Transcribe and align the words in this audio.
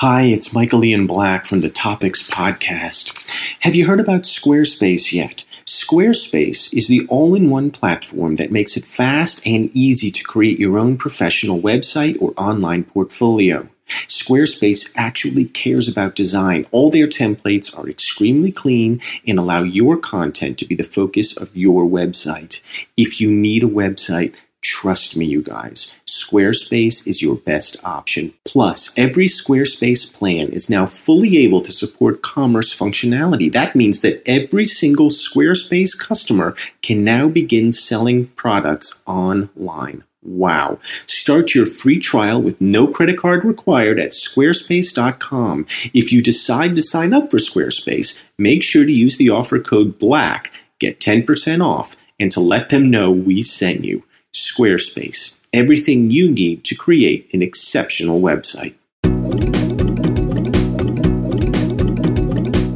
Hi, 0.00 0.24
it's 0.24 0.52
Michael 0.52 0.84
Ian 0.84 1.06
Black 1.06 1.46
from 1.46 1.62
the 1.62 1.70
Topics 1.70 2.28
Podcast. 2.28 3.56
Have 3.60 3.74
you 3.74 3.86
heard 3.86 3.98
about 3.98 4.24
Squarespace 4.24 5.10
yet? 5.10 5.42
Squarespace 5.64 6.76
is 6.76 6.86
the 6.88 7.06
all 7.08 7.34
in 7.34 7.48
one 7.48 7.70
platform 7.70 8.34
that 8.34 8.52
makes 8.52 8.76
it 8.76 8.84
fast 8.84 9.40
and 9.46 9.70
easy 9.72 10.10
to 10.10 10.22
create 10.22 10.58
your 10.58 10.76
own 10.76 10.98
professional 10.98 11.62
website 11.62 12.20
or 12.20 12.34
online 12.36 12.84
portfolio. 12.84 13.70
Squarespace 13.86 14.92
actually 14.96 15.46
cares 15.46 15.88
about 15.88 16.14
design. 16.14 16.66
All 16.72 16.90
their 16.90 17.06
templates 17.06 17.78
are 17.78 17.88
extremely 17.88 18.52
clean 18.52 19.00
and 19.26 19.38
allow 19.38 19.62
your 19.62 19.96
content 19.96 20.58
to 20.58 20.66
be 20.66 20.74
the 20.74 20.82
focus 20.82 21.34
of 21.38 21.56
your 21.56 21.86
website. 21.86 22.60
If 22.98 23.18
you 23.18 23.30
need 23.30 23.64
a 23.64 23.68
website, 23.68 24.34
Trust 24.68 25.16
me, 25.16 25.24
you 25.24 25.42
guys, 25.42 25.94
Squarespace 26.08 27.06
is 27.06 27.22
your 27.22 27.36
best 27.36 27.76
option. 27.84 28.34
Plus, 28.44 28.98
every 28.98 29.26
Squarespace 29.26 30.12
plan 30.12 30.48
is 30.48 30.68
now 30.68 30.86
fully 30.86 31.36
able 31.38 31.60
to 31.60 31.70
support 31.70 32.22
commerce 32.22 32.76
functionality. 32.76 33.50
That 33.50 33.76
means 33.76 34.00
that 34.00 34.20
every 34.26 34.64
single 34.64 35.10
Squarespace 35.10 35.96
customer 35.96 36.56
can 36.82 37.04
now 37.04 37.28
begin 37.28 37.70
selling 37.72 38.26
products 38.26 39.00
online. 39.06 40.02
Wow. 40.20 40.80
Start 40.82 41.54
your 41.54 41.66
free 41.66 42.00
trial 42.00 42.42
with 42.42 42.60
no 42.60 42.88
credit 42.88 43.18
card 43.18 43.44
required 43.44 44.00
at 44.00 44.10
squarespace.com. 44.10 45.66
If 45.94 46.12
you 46.12 46.20
decide 46.20 46.74
to 46.74 46.82
sign 46.82 47.14
up 47.14 47.30
for 47.30 47.36
Squarespace, 47.36 48.20
make 48.36 48.64
sure 48.64 48.84
to 48.84 48.92
use 48.92 49.16
the 49.16 49.30
offer 49.30 49.60
code 49.60 50.00
BLACK, 50.00 50.50
get 50.80 50.98
10% 50.98 51.64
off, 51.64 51.96
and 52.18 52.32
to 52.32 52.40
let 52.40 52.70
them 52.70 52.90
know 52.90 53.12
we 53.12 53.42
sent 53.42 53.84
you. 53.84 54.02
Squarespace, 54.36 55.40
everything 55.54 56.10
you 56.10 56.30
need 56.30 56.62
to 56.64 56.74
create 56.74 57.32
an 57.32 57.40
exceptional 57.40 58.20
website. 58.20 58.74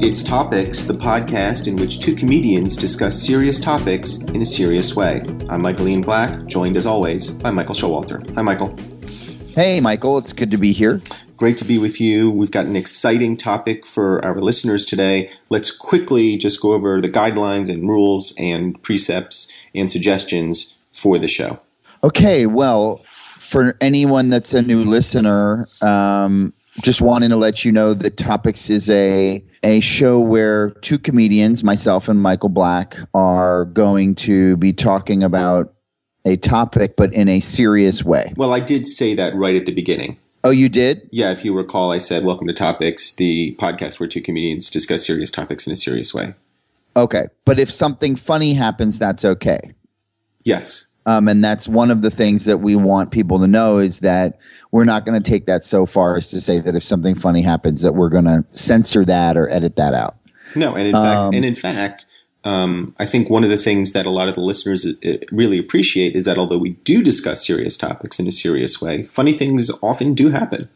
It's 0.03 0.23
Topics, 0.23 0.85
the 0.85 0.95
podcast 0.95 1.69
in 1.69 1.77
which 1.77 2.01
two 2.01 2.15
comedians 2.15 2.79
discuss 2.79 3.21
serious 3.21 3.61
topics 3.61 4.23
in 4.23 4.41
a 4.41 4.45
serious 4.47 4.97
way. 4.97 5.23
I'm 5.51 5.61
Michael 5.61 5.87
Ian 5.87 6.01
Black, 6.01 6.47
joined 6.47 6.79
as 6.79 6.87
always 6.87 7.29
by 7.29 7.51
Michael 7.51 7.75
Showalter. 7.75 8.35
Hi, 8.35 8.41
Michael. 8.41 8.75
Hey, 9.55 9.81
Michael. 9.81 10.17
It's 10.17 10.33
good 10.33 10.51
to 10.53 10.57
be 10.57 10.73
here. 10.73 11.03
Great 11.37 11.59
to 11.59 11.67
be 11.67 11.77
with 11.77 12.01
you. 12.01 12.31
We've 12.31 12.51
got 12.51 12.65
an 12.65 12.77
exciting 12.77 13.37
topic 13.37 13.85
for 13.85 14.25
our 14.25 14.41
listeners 14.41 14.87
today. 14.87 15.29
Let's 15.51 15.71
quickly 15.71 16.39
just 16.39 16.63
go 16.63 16.73
over 16.73 17.03
the 17.03 17.09
guidelines 17.09 17.69
and 17.69 17.87
rules 17.87 18.33
and 18.39 18.83
precepts 18.83 19.67
and 19.75 19.91
suggestions 19.91 20.79
for 20.93 21.19
the 21.19 21.29
show? 21.29 21.61
Okay, 22.03 22.47
well, 22.47 22.99
for 23.39 23.77
anyone 23.81 24.31
that's 24.31 24.55
a 24.55 24.63
new 24.63 24.85
listener, 24.85 25.69
um, 25.83 26.53
just 26.83 27.01
wanting 27.01 27.31
to 27.31 27.37
let 27.37 27.65
you 27.65 27.73
know 27.73 27.95
that 27.95 28.17
Topics 28.17 28.71
is 28.71 28.89
a 28.91 29.43
a 29.63 29.81
show 29.81 30.19
where 30.19 30.71
two 30.81 30.99
comedians, 30.99 31.63
myself 31.63 32.09
and 32.09 32.23
Michael 32.23 32.49
Black, 32.49 32.97
are 33.13 33.67
going 33.67 34.15
to 34.15 34.57
be 34.57 34.73
talking 34.73 35.23
about 35.23 35.75
a 36.25 36.37
topic, 36.37 36.97
but 36.97 37.13
in 37.13 37.29
a 37.29 37.41
serious 37.41 38.05
way. 38.05 38.33
Well, 38.37 38.53
I 38.53 38.61
did 38.61 38.87
say 38.87 39.15
that 39.15 39.35
right 39.35 39.57
at 39.57 39.67
the 39.67 39.75
beginning. 39.75 40.19
Oh, 40.43 40.51
you 40.51 40.71
did? 40.71 41.07
Yeah, 41.13 41.31
if 41.31 41.45
you 41.45 41.55
recall, 41.55 41.93
I 41.93 41.99
said, 41.99 42.25
Welcome 42.25 42.47
to 42.47 42.55
Topics, 42.55 43.13
the 43.13 43.55
podcast 43.59 44.01
where 44.01 44.09
two 44.09 44.23
comedians 44.23 44.71
discuss 44.71 45.07
serious 45.07 45.31
topics 45.31 45.67
in 45.67 45.73
a 45.73 45.77
serious 45.77 46.15
way. 46.15 46.35
Okay. 46.97 47.27
But 47.45 47.61
if 47.61 47.71
something 47.71 48.17
funny 48.17 48.55
happens, 48.55 48.99
that's 48.99 49.25
okay. 49.25 49.73
Yes. 50.45 50.89
Um, 51.07 51.29
and 51.29 51.43
that's 51.43 51.67
one 51.67 51.91
of 51.91 52.03
the 52.03 52.11
things 52.11 52.45
that 52.45 52.59
we 52.59 52.77
want 52.77 53.11
people 53.11 53.39
to 53.41 53.47
know 53.47 53.79
is 53.79 54.01
that 54.01 54.39
we're 54.71 54.85
not 54.85 55.05
going 55.05 55.21
to 55.21 55.31
take 55.31 55.47
that 55.47 55.65
so 55.65 55.87
far 55.87 56.17
as 56.17 56.29
to 56.29 56.41
say 56.41 56.61
that 56.61 56.77
if 56.77 56.83
something 56.83 57.15
funny 57.15 57.43
happens 57.43 57.83
that 57.83 57.95
we're 57.95 58.11
going 58.11 58.27
to 58.27 58.45
censor 58.53 59.05
that 59.07 59.37
or 59.37 59.49
edit 59.49 59.77
that 59.77 59.95
out. 59.95 60.17
No, 60.55 60.75
and 60.75 60.87
in 60.87 60.95
um, 60.95 61.03
fact, 61.03 61.35
and 61.35 61.45
in 61.45 61.55
fact, 61.55 62.07
um, 62.45 62.95
I 62.99 63.07
think 63.07 63.31
one 63.31 63.45
of 63.45 63.51
the 63.51 63.57
things 63.57 63.93
that 63.93 64.05
a 64.05 64.11
lot 64.11 64.29
of 64.29 64.35
the 64.35 64.41
listeners 64.41 64.87
uh, 64.87 65.13
really 65.31 65.59
appreciate 65.59 66.17
is 66.17 66.25
that 66.27 66.39
although 66.39 66.59
we 66.59 66.71
do 66.71 67.03
discuss 67.03 67.47
serious 67.47 67.77
topics 67.77 68.19
in 68.19 68.27
a 68.27 68.31
serious 68.31 68.81
way, 68.81 69.05
funny 69.05 69.33
things 69.33 69.71
often 69.83 70.13
do 70.13 70.29
happen. 70.29 70.69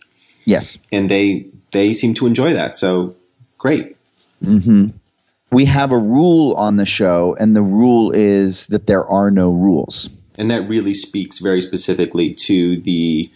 Yes, 0.44 0.78
and 0.92 1.10
they 1.10 1.46
they 1.72 1.92
seem 1.92 2.14
to 2.14 2.26
enjoy 2.26 2.52
that. 2.52 2.76
So 2.76 3.16
great. 3.58 3.96
Mm-hmm 4.42 4.96
we 5.54 5.64
have 5.66 5.92
a 5.92 5.98
rule 5.98 6.52
on 6.54 6.76
the 6.76 6.86
show, 6.86 7.36
and 7.38 7.54
the 7.54 7.62
rule 7.62 8.10
is 8.10 8.66
that 8.66 8.86
there 8.86 9.04
are 9.04 9.30
no 9.30 9.52
rules. 9.52 10.08
And 10.36 10.50
that 10.50 10.68
really 10.68 10.94
speaks 10.94 11.38
very 11.38 11.60
specifically 11.60 12.34
to 12.34 12.80
the 12.80 13.30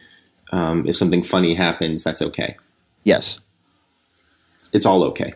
um, 0.51 0.87
if 0.87 0.97
something 0.97 1.23
funny 1.23 1.55
happens, 1.55 2.03
that's 2.03 2.23
okay. 2.23 2.57
Yes. 3.05 3.39
It's 4.73 4.87
all 4.87 5.05
okay. 5.05 5.35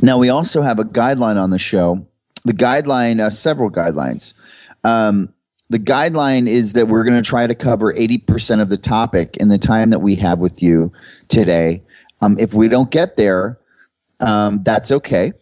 Now, 0.00 0.16
we 0.18 0.28
also 0.28 0.62
have 0.62 0.78
a 0.78 0.84
guideline 0.84 1.40
on 1.40 1.50
the 1.50 1.58
show. 1.58 2.06
The 2.44 2.54
guideline, 2.54 3.20
uh, 3.20 3.30
several 3.30 3.70
guidelines. 3.70 4.32
Um, 4.84 5.32
the 5.70 5.78
guideline 5.78 6.48
is 6.48 6.72
that 6.72 6.88
we're 6.88 7.04
going 7.04 7.20
to 7.20 7.28
try 7.28 7.46
to 7.46 7.54
cover 7.54 7.92
80% 7.92 8.60
of 8.60 8.68
the 8.68 8.76
topic 8.76 9.36
in 9.38 9.48
the 9.48 9.58
time 9.58 9.90
that 9.90 10.00
we 10.00 10.14
have 10.16 10.38
with 10.38 10.62
you 10.62 10.92
today. 11.28 11.82
Um, 12.20 12.38
if 12.38 12.54
we 12.54 12.68
don't 12.68 12.90
get 12.90 13.16
there, 13.16 13.58
um, 14.20 14.62
that's 14.62 14.92
okay. 14.92 15.32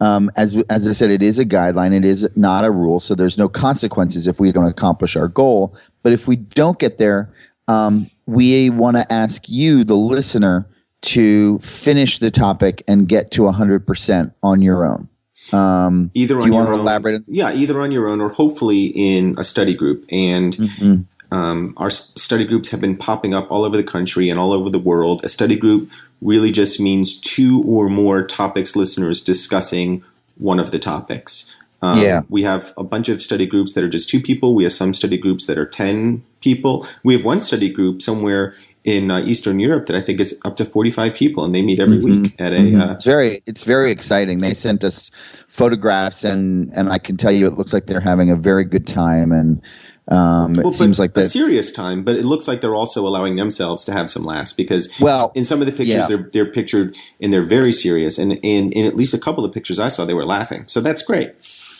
Um, 0.00 0.30
as 0.36 0.56
as 0.70 0.86
I 0.86 0.92
said, 0.92 1.10
it 1.10 1.22
is 1.22 1.38
a 1.38 1.44
guideline. 1.44 1.92
It 1.92 2.04
is 2.04 2.28
not 2.36 2.64
a 2.64 2.70
rule, 2.70 3.00
so 3.00 3.14
there's 3.14 3.36
no 3.36 3.48
consequences 3.48 4.26
if 4.26 4.38
we 4.38 4.52
don't 4.52 4.66
accomplish 4.66 5.16
our 5.16 5.28
goal. 5.28 5.76
But 6.02 6.12
if 6.12 6.28
we 6.28 6.36
don't 6.36 6.78
get 6.78 6.98
there, 6.98 7.32
um, 7.66 8.06
we 8.26 8.70
want 8.70 8.96
to 8.96 9.12
ask 9.12 9.48
you, 9.48 9.84
the 9.84 9.96
listener, 9.96 10.66
to 11.00 11.58
finish 11.60 12.18
the 12.18 12.30
topic 12.30 12.82
and 12.88 13.08
get 13.08 13.30
to 13.32 13.42
100% 13.42 14.34
on 14.42 14.62
your 14.62 14.84
own. 14.84 15.08
Um, 15.52 16.10
either 16.14 16.40
on 16.40 16.48
you 16.48 16.54
your 16.54 16.72
own, 16.72 16.80
elaborate? 16.80 17.22
Yeah, 17.26 17.52
either 17.52 17.80
on 17.80 17.92
your 17.92 18.08
own 18.08 18.20
or 18.20 18.28
hopefully 18.28 18.86
in 18.94 19.36
a 19.38 19.44
study 19.44 19.74
group. 19.74 20.04
And 20.10 20.56
mm-hmm. 20.56 21.02
Um, 21.30 21.74
our 21.76 21.90
study 21.90 22.44
groups 22.44 22.70
have 22.70 22.80
been 22.80 22.96
popping 22.96 23.34
up 23.34 23.50
all 23.50 23.64
over 23.64 23.76
the 23.76 23.84
country 23.84 24.30
and 24.30 24.38
all 24.38 24.52
over 24.52 24.70
the 24.70 24.78
world. 24.78 25.24
A 25.24 25.28
study 25.28 25.56
group 25.56 25.90
really 26.22 26.50
just 26.50 26.80
means 26.80 27.20
two 27.20 27.62
or 27.66 27.88
more 27.88 28.22
topics 28.22 28.74
listeners 28.74 29.20
discussing 29.20 30.02
one 30.36 30.58
of 30.58 30.70
the 30.70 30.78
topics. 30.78 31.54
Um, 31.80 32.00
yeah. 32.00 32.22
We 32.28 32.42
have 32.42 32.72
a 32.76 32.82
bunch 32.82 33.08
of 33.08 33.22
study 33.22 33.46
groups 33.46 33.74
that 33.74 33.84
are 33.84 33.88
just 33.88 34.08
two 34.08 34.20
people. 34.20 34.54
We 34.54 34.64
have 34.64 34.72
some 34.72 34.92
study 34.94 35.16
groups 35.16 35.46
that 35.46 35.58
are 35.58 35.66
10 35.66 36.24
people. 36.40 36.86
We 37.04 37.14
have 37.14 37.24
one 37.24 37.42
study 37.42 37.68
group 37.68 38.02
somewhere 38.02 38.54
in 38.82 39.10
uh, 39.10 39.20
Eastern 39.20 39.60
Europe 39.60 39.86
that 39.86 39.94
I 39.94 40.00
think 40.00 40.18
is 40.18 40.38
up 40.44 40.56
to 40.56 40.64
45 40.64 41.14
people, 41.14 41.44
and 41.44 41.54
they 41.54 41.62
meet 41.62 41.78
every 41.78 41.98
mm-hmm. 41.98 42.22
week 42.22 42.34
at 42.40 42.52
a. 42.52 42.56
Mm-hmm. 42.56 42.80
Uh, 42.80 42.92
it's 42.94 43.04
very, 43.04 43.42
it's 43.46 43.62
very 43.62 43.92
exciting. 43.92 44.38
They 44.38 44.54
sent 44.54 44.82
us 44.82 45.10
photographs, 45.46 46.24
and 46.24 46.72
and 46.72 46.90
I 46.90 46.98
can 46.98 47.16
tell 47.16 47.32
you, 47.32 47.46
it 47.46 47.54
looks 47.54 47.72
like 47.72 47.86
they're 47.86 48.00
having 48.00 48.30
a 48.30 48.36
very 48.36 48.64
good 48.64 48.86
time, 48.86 49.30
and 49.30 49.60
um, 50.10 50.54
well, 50.54 50.68
it 50.68 50.74
seems 50.74 50.98
like 50.98 51.14
a 51.16 51.22
serious 51.22 51.70
time, 51.70 52.02
but 52.02 52.16
it 52.16 52.24
looks 52.24 52.48
like 52.48 52.62
they're 52.62 52.74
also 52.74 53.06
allowing 53.06 53.36
themselves 53.36 53.84
to 53.84 53.92
have 53.92 54.08
some 54.08 54.24
laughs 54.24 54.54
because, 54.54 54.98
well, 55.00 55.32
in 55.34 55.44
some 55.44 55.60
of 55.60 55.66
the 55.66 55.72
pictures 55.72 55.96
yeah. 55.96 56.06
they're 56.06 56.30
they're 56.32 56.50
pictured 56.50 56.96
and 57.20 57.32
they're 57.32 57.42
very 57.42 57.72
serious, 57.72 58.16
and, 58.16 58.32
and 58.42 58.72
in 58.72 58.86
at 58.86 58.94
least 58.94 59.12
a 59.12 59.18
couple 59.18 59.44
of 59.44 59.52
pictures 59.52 59.78
I 59.78 59.88
saw, 59.88 60.06
they 60.06 60.14
were 60.14 60.24
laughing. 60.24 60.66
So 60.66 60.80
that's 60.80 61.02
great. 61.02 61.34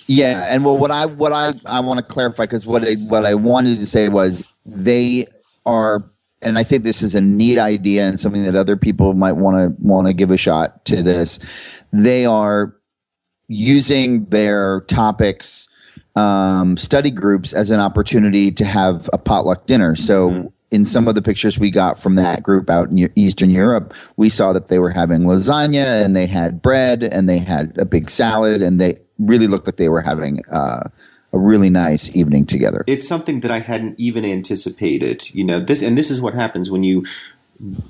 Yeah, 0.08 0.46
and 0.48 0.62
well, 0.62 0.76
what 0.76 0.90
I 0.90 1.06
what 1.06 1.32
I 1.32 1.54
I 1.64 1.80
want 1.80 1.98
to 1.98 2.04
clarify 2.04 2.44
because 2.44 2.66
what 2.66 2.86
I, 2.86 2.94
what 2.94 3.24
I 3.24 3.34
wanted 3.34 3.80
to 3.80 3.86
say 3.86 4.10
was 4.10 4.52
they 4.66 5.26
are, 5.64 6.04
and 6.42 6.58
I 6.58 6.64
think 6.64 6.84
this 6.84 7.02
is 7.02 7.14
a 7.14 7.22
neat 7.22 7.58
idea 7.58 8.06
and 8.06 8.20
something 8.20 8.44
that 8.44 8.54
other 8.54 8.76
people 8.76 9.14
might 9.14 9.32
want 9.32 9.56
to 9.56 9.82
want 9.82 10.06
to 10.06 10.12
give 10.12 10.30
a 10.30 10.36
shot 10.36 10.84
to 10.86 11.02
this. 11.02 11.38
They 11.94 12.26
are 12.26 12.74
using 13.48 14.26
their 14.26 14.82
topics 14.82 15.66
um, 16.18 16.76
study 16.76 17.10
groups 17.10 17.52
as 17.52 17.70
an 17.70 17.78
opportunity 17.78 18.50
to 18.50 18.64
have 18.64 19.08
a 19.12 19.18
potluck 19.18 19.66
dinner. 19.66 19.94
So 19.94 20.30
mm-hmm. 20.30 20.46
in 20.72 20.84
some 20.84 21.06
of 21.06 21.14
the 21.14 21.22
pictures 21.22 21.58
we 21.58 21.70
got 21.70 21.98
from 21.98 22.16
that 22.16 22.42
group 22.42 22.68
out 22.68 22.90
in 22.90 23.10
Eastern 23.14 23.50
Europe, 23.50 23.94
we 24.16 24.28
saw 24.28 24.52
that 24.52 24.66
they 24.68 24.80
were 24.80 24.90
having 24.90 25.22
lasagna 25.22 26.04
and 26.04 26.16
they 26.16 26.26
had 26.26 26.60
bread 26.60 27.04
and 27.04 27.28
they 27.28 27.38
had 27.38 27.78
a 27.78 27.84
big 27.84 28.10
salad 28.10 28.62
and 28.62 28.80
they 28.80 28.98
really 29.20 29.46
looked 29.46 29.66
like 29.66 29.76
they 29.76 29.88
were 29.88 30.02
having 30.02 30.42
uh, 30.50 30.88
a 31.32 31.38
really 31.38 31.70
nice 31.70 32.14
evening 32.16 32.46
together. 32.46 32.82
It's 32.88 33.06
something 33.06 33.40
that 33.40 33.52
I 33.52 33.60
hadn't 33.60 33.98
even 34.00 34.24
anticipated. 34.24 35.32
You 35.32 35.44
know 35.44 35.60
this, 35.60 35.82
and 35.82 35.96
this 35.96 36.10
is 36.10 36.20
what 36.20 36.34
happens 36.34 36.70
when 36.70 36.82
you 36.82 37.04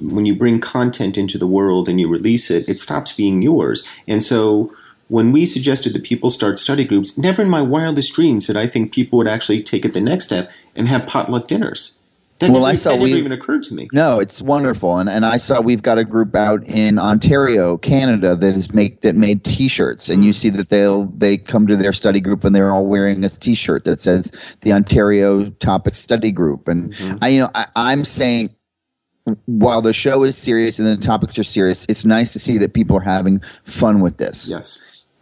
when 0.00 0.24
you 0.24 0.34
bring 0.34 0.60
content 0.60 1.18
into 1.18 1.36
the 1.36 1.46
world 1.46 1.88
and 1.88 2.00
you 2.00 2.08
release 2.08 2.50
it. 2.50 2.68
It 2.68 2.80
stops 2.80 3.12
being 3.12 3.42
yours, 3.42 3.88
and 4.08 4.22
so 4.22 4.72
when 5.08 5.32
we 5.32 5.46
suggested 5.46 5.94
that 5.94 6.04
people 6.04 6.30
start 6.30 6.58
study 6.58 6.84
groups, 6.84 7.18
never 7.18 7.42
in 7.42 7.48
my 7.48 7.62
wildest 7.62 8.14
dreams 8.14 8.46
did 8.46 8.56
I 8.56 8.66
think 8.66 8.92
people 8.92 9.16
would 9.18 9.28
actually 9.28 9.62
take 9.62 9.84
it 9.84 9.94
the 9.94 10.00
next 10.00 10.24
step 10.24 10.50
and 10.76 10.88
have 10.88 11.06
potluck 11.06 11.48
dinners. 11.48 11.98
That 12.38 12.50
well, 12.50 12.60
never, 12.60 12.70
I 12.70 12.74
saw 12.76 12.90
that 12.90 12.98
never 12.98 13.08
even 13.08 13.32
occurred 13.32 13.64
to 13.64 13.74
me. 13.74 13.88
No, 13.92 14.20
it's 14.20 14.40
wonderful, 14.40 14.96
and 14.98 15.08
and 15.08 15.26
I 15.26 15.38
saw 15.38 15.60
we've 15.60 15.82
got 15.82 15.98
a 15.98 16.04
group 16.04 16.36
out 16.36 16.64
in 16.68 16.96
Ontario, 16.96 17.78
Canada, 17.78 18.36
that 18.36 18.54
is 18.54 18.72
make 18.72 19.00
that 19.00 19.16
made 19.16 19.42
T-shirts, 19.42 20.08
and 20.08 20.24
you 20.24 20.32
see 20.32 20.48
that 20.50 20.68
they'll 20.68 21.06
they 21.06 21.36
come 21.36 21.66
to 21.66 21.76
their 21.76 21.92
study 21.92 22.20
group 22.20 22.44
and 22.44 22.54
they're 22.54 22.70
all 22.70 22.86
wearing 22.86 23.24
a 23.24 23.28
T-shirt 23.28 23.84
that 23.86 23.98
says 23.98 24.56
the 24.60 24.72
Ontario 24.72 25.50
Topic 25.58 25.96
Study 25.96 26.30
Group, 26.30 26.68
and 26.68 26.94
mm-hmm. 26.94 27.18
I 27.20 27.28
you 27.28 27.40
know 27.40 27.50
I, 27.56 27.66
I'm 27.74 28.04
saying 28.04 28.54
while 29.46 29.82
the 29.82 29.92
show 29.92 30.22
is 30.22 30.36
serious 30.36 30.78
and 30.78 30.86
the 30.86 30.96
topics 30.96 31.38
are 31.38 31.44
serious, 31.44 31.86
it's 31.88 32.04
nice 32.04 32.32
to 32.32 32.38
see 32.38 32.56
that 32.58 32.72
people 32.72 32.96
are 32.96 33.02
having 33.02 33.40
fun 33.64 34.00
with 34.00 34.18
this. 34.18 34.48
Yes. 34.48 34.78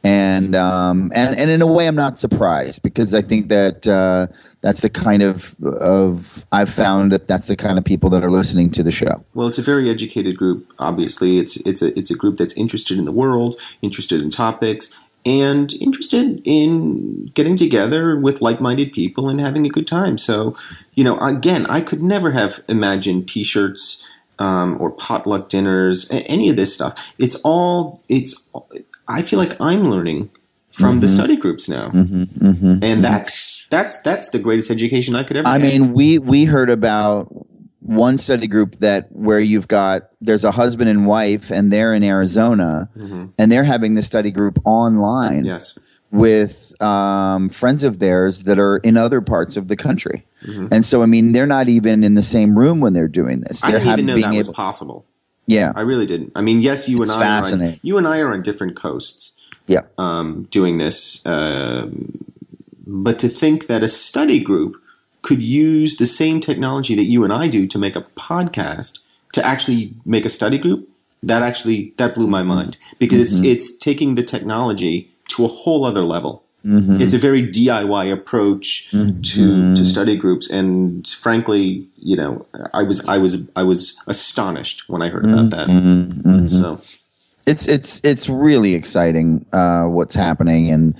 And 0.06 0.54
um, 0.54 1.10
and 1.16 1.36
and 1.36 1.50
in 1.50 1.60
a 1.62 1.66
way, 1.66 1.88
I'm 1.88 1.96
not 1.96 2.16
surprised 2.16 2.80
because 2.82 3.12
I 3.12 3.22
think 3.22 3.48
that 3.48 3.88
uh, 3.88 4.28
that's 4.60 4.80
the 4.80 4.88
kind 4.88 5.20
of 5.20 5.56
of 5.64 6.46
I've 6.52 6.70
found 6.70 7.10
that 7.10 7.26
that's 7.26 7.48
the 7.48 7.56
kind 7.56 7.76
of 7.76 7.84
people 7.84 8.08
that 8.10 8.22
are 8.22 8.30
listening 8.30 8.70
to 8.70 8.84
the 8.84 8.92
show. 8.92 9.24
Well, 9.34 9.48
it's 9.48 9.58
a 9.58 9.62
very 9.62 9.90
educated 9.90 10.36
group. 10.36 10.72
Obviously, 10.78 11.38
it's 11.38 11.56
it's 11.66 11.82
a 11.82 11.88
it's 11.98 12.12
a 12.12 12.16
group 12.16 12.36
that's 12.36 12.56
interested 12.56 12.98
in 12.98 13.04
the 13.04 13.10
world, 13.10 13.56
interested 13.82 14.22
in 14.22 14.30
topics, 14.30 15.02
and 15.24 15.74
interested 15.80 16.40
in 16.44 17.26
getting 17.34 17.56
together 17.56 18.16
with 18.16 18.40
like-minded 18.40 18.92
people 18.92 19.28
and 19.28 19.40
having 19.40 19.66
a 19.66 19.70
good 19.70 19.88
time. 19.88 20.18
So, 20.18 20.54
you 20.94 21.02
know, 21.02 21.18
again, 21.18 21.66
I 21.66 21.80
could 21.80 22.00
never 22.00 22.30
have 22.30 22.60
imagined 22.68 23.28
T-shirts 23.28 24.08
um, 24.38 24.80
or 24.80 24.92
potluck 24.92 25.48
dinners, 25.48 26.08
any 26.12 26.48
of 26.48 26.54
this 26.54 26.72
stuff. 26.72 27.12
It's 27.18 27.34
all 27.42 28.04
it's. 28.08 28.48
I 29.08 29.22
feel 29.22 29.38
like 29.38 29.52
I'm 29.60 29.84
learning 29.84 30.30
from 30.70 30.92
mm-hmm. 30.92 31.00
the 31.00 31.08
study 31.08 31.36
groups 31.36 31.68
now, 31.68 31.84
mm-hmm, 31.84 32.22
mm-hmm, 32.46 32.78
and 32.82 33.02
that's 33.02 33.66
that's 33.70 34.00
that's 34.02 34.30
the 34.30 34.38
greatest 34.38 34.70
education 34.70 35.14
I 35.14 35.22
could 35.22 35.36
ever. 35.36 35.48
I 35.48 35.58
mean, 35.58 35.92
we 35.92 36.18
we 36.18 36.44
heard 36.44 36.70
about 36.70 37.28
one 37.86 38.18
study 38.18 38.48
group 38.48 38.78
that 38.80 39.10
where 39.12 39.38
you've 39.38 39.68
got 39.68 40.10
there's 40.20 40.44
a 40.44 40.50
husband 40.50 40.90
and 40.90 41.06
wife 41.06 41.50
and 41.50 41.72
they're 41.72 41.94
in 41.94 42.02
Arizona 42.02 42.90
mm-hmm. 42.96 43.26
and 43.38 43.52
they're 43.52 43.64
having 43.64 43.94
the 43.94 44.02
study 44.02 44.30
group 44.30 44.58
online. 44.64 45.44
Yes. 45.44 45.78
With 46.12 46.72
um, 46.80 47.48
friends 47.48 47.82
of 47.82 47.98
theirs 47.98 48.44
that 48.44 48.58
are 48.58 48.78
in 48.78 48.96
other 48.96 49.20
parts 49.20 49.56
of 49.56 49.66
the 49.68 49.76
country, 49.76 50.24
mm-hmm. 50.46 50.68
and 50.70 50.84
so 50.84 51.02
I 51.02 51.06
mean 51.06 51.32
they're 51.32 51.48
not 51.48 51.68
even 51.68 52.04
in 52.04 52.14
the 52.14 52.22
same 52.22 52.56
room 52.56 52.80
when 52.80 52.92
they're 52.92 53.08
doing 53.08 53.40
this. 53.40 53.60
They're 53.60 53.70
I 53.70 53.82
didn't 53.82 53.88
even 53.88 54.06
know 54.06 54.14
that 54.14 54.26
able, 54.28 54.36
was 54.36 54.48
possible. 54.48 55.04
Yeah, 55.46 55.72
I 55.74 55.82
really 55.82 56.06
didn't. 56.06 56.32
I 56.34 56.42
mean, 56.42 56.60
yes, 56.60 56.88
you 56.88 57.00
it's 57.00 57.10
and 57.10 57.22
I 57.22 57.40
are 57.40 57.52
on, 57.52 57.74
you 57.82 57.98
and 57.98 58.06
I 58.06 58.20
are 58.20 58.32
on 58.32 58.42
different 58.42 58.76
coasts. 58.76 59.34
Yeah, 59.66 59.82
um, 59.98 60.44
doing 60.50 60.78
this, 60.78 61.24
uh, 61.26 61.88
but 62.86 63.18
to 63.20 63.28
think 63.28 63.66
that 63.66 63.82
a 63.82 63.88
study 63.88 64.40
group 64.40 64.76
could 65.22 65.42
use 65.42 65.96
the 65.96 66.06
same 66.06 66.38
technology 66.38 66.94
that 66.94 67.04
you 67.04 67.24
and 67.24 67.32
I 67.32 67.48
do 67.48 67.66
to 67.66 67.78
make 67.78 67.96
a 67.96 68.02
podcast 68.02 69.00
to 69.32 69.44
actually 69.44 69.94
make 70.04 70.24
a 70.24 70.28
study 70.28 70.56
group, 70.56 70.88
that 71.22 71.42
actually 71.42 71.92
that 71.96 72.14
blew 72.14 72.28
my 72.28 72.42
mind 72.42 72.78
because 72.98 73.34
mm-hmm. 73.34 73.44
it's 73.44 73.70
it's 73.70 73.78
taking 73.78 74.14
the 74.14 74.22
technology 74.22 75.10
to 75.28 75.44
a 75.44 75.48
whole 75.48 75.84
other 75.84 76.04
level. 76.04 76.45
Mm-hmm. 76.66 77.00
It's 77.00 77.14
a 77.14 77.18
very 77.18 77.42
DIY 77.42 78.12
approach 78.12 78.88
mm-hmm. 78.90 79.20
to 79.20 79.76
to 79.76 79.84
study 79.84 80.16
groups, 80.16 80.50
and 80.50 81.06
frankly, 81.06 81.86
you 81.96 82.16
know, 82.16 82.44
I 82.74 82.82
was 82.82 83.06
I 83.08 83.18
was 83.18 83.48
I 83.54 83.62
was 83.62 84.02
astonished 84.08 84.88
when 84.88 85.00
I 85.00 85.08
heard 85.08 85.26
about 85.26 85.50
that. 85.50 85.68
Mm-hmm. 85.68 86.28
Mm-hmm. 86.28 86.44
So 86.46 86.80
it's 87.46 87.68
it's 87.68 88.00
it's 88.02 88.28
really 88.28 88.74
exciting 88.74 89.46
uh, 89.52 89.84
what's 89.84 90.16
happening, 90.16 90.70
and 90.70 90.94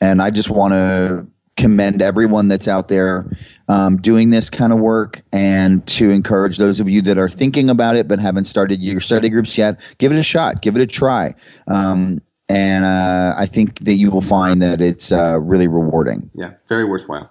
and 0.00 0.20
I 0.20 0.30
just 0.30 0.50
want 0.50 0.72
to 0.72 1.26
commend 1.56 2.02
everyone 2.02 2.48
that's 2.48 2.66
out 2.66 2.88
there 2.88 3.26
um, 3.68 3.98
doing 3.98 4.30
this 4.30 4.50
kind 4.50 4.72
of 4.72 4.78
work 4.78 5.22
and 5.32 5.86
to 5.86 6.10
encourage 6.10 6.56
those 6.56 6.80
of 6.80 6.88
you 6.88 7.02
that 7.02 7.18
are 7.18 7.28
thinking 7.28 7.68
about 7.68 7.94
it 7.94 8.08
but 8.08 8.18
haven't 8.18 8.44
started 8.44 8.80
your 8.80 9.02
study 9.02 9.28
groups 9.28 9.58
yet 9.58 9.78
give 9.98 10.10
it 10.10 10.18
a 10.18 10.22
shot 10.22 10.62
give 10.62 10.76
it 10.76 10.80
a 10.80 10.86
try 10.86 11.34
um, 11.68 12.22
and 12.52 12.84
uh, 12.84 13.34
i 13.36 13.46
think 13.46 13.78
that 13.80 13.94
you 13.94 14.10
will 14.10 14.20
find 14.20 14.60
that 14.60 14.80
it's 14.80 15.12
uh, 15.12 15.38
really 15.40 15.68
rewarding 15.68 16.30
yeah 16.34 16.52
very 16.68 16.84
worthwhile 16.84 17.30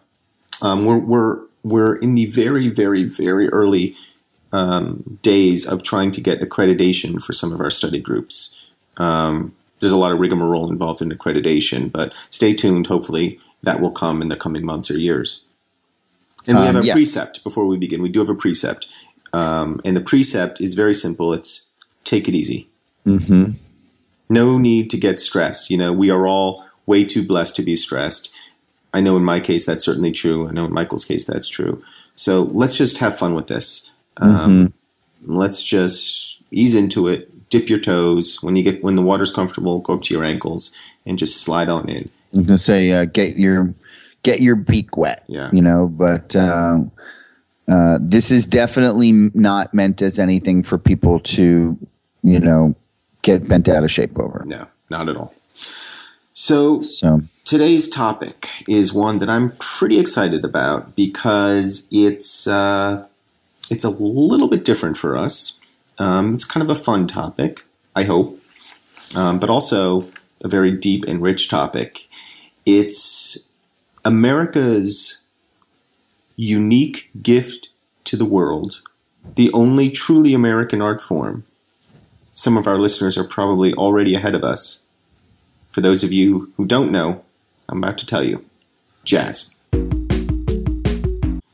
um, 0.61 0.85
we're, 0.85 0.99
we're, 0.99 1.39
we're 1.63 1.95
in 1.95 2.15
the 2.15 2.25
very 2.25 2.67
very 2.67 3.03
very 3.03 3.47
early 3.49 3.95
um, 4.53 5.19
days 5.21 5.65
of 5.65 5.81
trying 5.81 6.11
to 6.11 6.21
get 6.21 6.41
accreditation 6.41 7.23
for 7.23 7.33
some 7.33 7.53
of 7.53 7.61
our 7.61 7.69
study 7.69 7.99
groups 7.99 8.69
um, 8.97 9.55
there's 9.79 9.93
a 9.93 9.97
lot 9.97 10.11
of 10.11 10.19
rigmarole 10.19 10.69
involved 10.69 11.01
in 11.01 11.09
accreditation 11.09 11.91
but 11.91 12.13
stay 12.29 12.53
tuned 12.53 12.87
hopefully 12.87 13.39
that 13.63 13.79
will 13.79 13.91
come 13.91 14.21
in 14.21 14.29
the 14.29 14.35
coming 14.35 14.65
months 14.65 14.89
or 14.89 14.97
years. 14.97 15.45
And 16.47 16.57
we 16.57 16.65
have 16.65 16.75
um, 16.75 16.87
a 16.87 16.91
precept 16.91 17.43
before 17.43 17.67
we 17.67 17.77
begin. 17.77 18.01
We 18.01 18.09
do 18.09 18.19
have 18.19 18.29
a 18.29 18.35
precept. 18.35 18.87
Um, 19.33 19.79
and 19.85 19.95
the 19.95 20.01
precept 20.01 20.59
is 20.59 20.73
very 20.73 20.93
simple 20.93 21.33
it's 21.33 21.69
take 22.03 22.27
it 22.27 22.33
easy. 22.33 22.67
Mm-hmm. 23.05 23.51
No 24.31 24.57
need 24.57 24.89
to 24.91 24.97
get 24.97 25.19
stressed. 25.19 25.69
You 25.69 25.77
know, 25.77 25.93
we 25.93 26.09
are 26.09 26.27
all 26.27 26.65
way 26.85 27.03
too 27.03 27.25
blessed 27.25 27.55
to 27.57 27.63
be 27.63 27.75
stressed. 27.75 28.35
I 28.93 29.01
know 29.01 29.15
in 29.17 29.23
my 29.23 29.39
case 29.39 29.65
that's 29.65 29.85
certainly 29.85 30.11
true. 30.11 30.47
I 30.47 30.51
know 30.51 30.65
in 30.65 30.73
Michael's 30.73 31.05
case 31.05 31.25
that's 31.25 31.47
true. 31.47 31.83
So 32.15 32.43
let's 32.43 32.77
just 32.77 32.97
have 32.97 33.17
fun 33.17 33.35
with 33.35 33.47
this. 33.47 33.91
Um, 34.17 34.73
mm-hmm. 35.21 35.33
Let's 35.33 35.63
just 35.63 36.41
ease 36.51 36.75
into 36.75 37.07
it. 37.07 37.27
Dip 37.49 37.69
your 37.69 37.79
toes 37.79 38.41
when 38.41 38.55
you 38.55 38.63
get 38.63 38.83
when 38.83 38.95
the 38.95 39.01
water's 39.01 39.31
comfortable. 39.31 39.81
Go 39.81 39.95
up 39.95 40.01
to 40.03 40.13
your 40.13 40.23
ankles 40.23 40.71
and 41.05 41.17
just 41.17 41.41
slide 41.41 41.69
on 41.69 41.89
in. 41.89 42.09
I'm 42.33 42.43
gonna 42.43 42.57
say 42.57 42.91
uh, 42.91 43.05
get 43.05 43.37
your 43.37 43.73
get 44.23 44.41
your 44.41 44.55
beak 44.55 44.97
wet. 44.97 45.25
Yeah. 45.27 45.49
You 45.51 45.61
know, 45.61 45.87
but 45.87 46.35
uh, 46.35 46.79
uh, 47.67 47.99
this 48.01 48.31
is 48.31 48.45
definitely 48.45 49.11
not 49.11 49.73
meant 49.73 50.01
as 50.01 50.19
anything 50.19 50.63
for 50.63 50.77
people 50.77 51.19
to, 51.19 51.77
you 52.23 52.39
know, 52.39 52.75
get 53.21 53.47
bent 53.47 53.69
out 53.69 53.83
of 53.83 53.91
shape 53.91 54.17
over. 54.19 54.43
No, 54.45 54.67
not 54.89 55.09
at 55.09 55.15
all. 55.15 55.33
So, 56.33 56.81
so 56.81 57.21
today's 57.45 57.89
topic 57.89 58.47
is 58.67 58.93
one 58.93 59.19
that 59.19 59.29
I'm 59.29 59.51
pretty 59.59 59.99
excited 59.99 60.45
about 60.45 60.95
because 60.95 61.87
it's 61.91 62.47
uh, 62.47 63.05
it's 63.69 63.83
a 63.83 63.89
little 63.89 64.47
bit 64.47 64.63
different 64.63 64.97
for 64.97 65.17
us. 65.17 65.59
Um, 65.99 66.33
it's 66.33 66.45
kind 66.45 66.63
of 66.63 66.69
a 66.69 66.75
fun 66.75 67.07
topic, 67.07 67.65
I 67.95 68.03
hope, 68.03 68.39
um, 69.15 69.39
but 69.39 69.49
also 69.49 70.01
a 70.43 70.47
very 70.47 70.71
deep 70.71 71.05
and 71.07 71.21
rich 71.21 71.49
topic. 71.49 72.07
It's 72.65 73.47
America's 74.03 75.25
unique 76.35 77.11
gift 77.21 77.69
to 78.05 78.17
the 78.17 78.25
world, 78.25 78.81
the 79.35 79.51
only 79.53 79.89
truly 79.89 80.33
American 80.33 80.81
art 80.81 81.01
form. 81.01 81.43
Some 82.33 82.57
of 82.57 82.67
our 82.67 82.77
listeners 82.77 83.17
are 83.17 83.27
probably 83.27 83.73
already 83.73 84.15
ahead 84.15 84.35
of 84.35 84.43
us. 84.43 84.85
For 85.69 85.81
those 85.81 86.03
of 86.03 86.13
you 86.13 86.51
who 86.57 86.65
don't 86.65 86.91
know, 86.91 87.23
I'm 87.69 87.83
about 87.83 87.97
to 87.99 88.05
tell 88.05 88.23
you 88.23 88.43
jazz. 89.03 89.55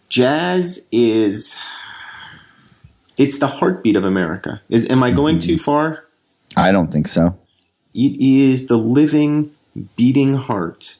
Jazz 0.10 0.88
is 0.92 1.60
it's 3.18 3.40
the 3.40 3.48
heartbeat 3.48 3.96
of 3.96 4.06
America. 4.06 4.62
Is, 4.70 4.88
am 4.90 5.04
I 5.04 5.12
going 5.12 5.40
too 5.40 5.58
far? 5.58 6.06
I 6.56 6.72
don't 6.72 6.92
think 6.92 7.08
so. 7.08 7.38
It 7.94 8.16
is 8.20 8.68
the 8.68 8.78
living, 8.78 9.52
beating 9.96 10.36
heart 10.36 10.98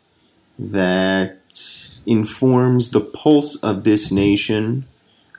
that 0.58 1.38
informs 2.08 2.92
the 2.92 3.02
pulse 3.02 3.64
of 3.64 3.84
this 3.84 4.12
nation, 4.12 4.86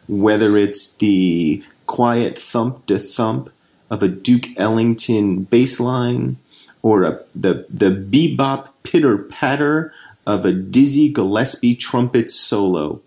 whether 0.07 0.57
it's 0.57 0.95
the 0.97 1.62
quiet 1.87 2.38
thump 2.38 2.87
to 2.87 2.99
thump 2.99 3.50
of 3.90 4.02
a 4.02 4.09
Duke 4.09 4.47
Ellington 4.57 5.45
bass 5.45 5.80
line 5.80 6.37
or 6.83 7.02
a, 7.02 7.21
the, 7.33 7.66
the 7.68 7.90
bebop 7.90 8.71
pitter 8.83 9.25
patter 9.25 9.92
of 10.26 10.45
a 10.45 10.52
Dizzy 10.52 11.09
Gillespie 11.11 11.75
trumpet 11.75 12.30
solo. 12.30 13.00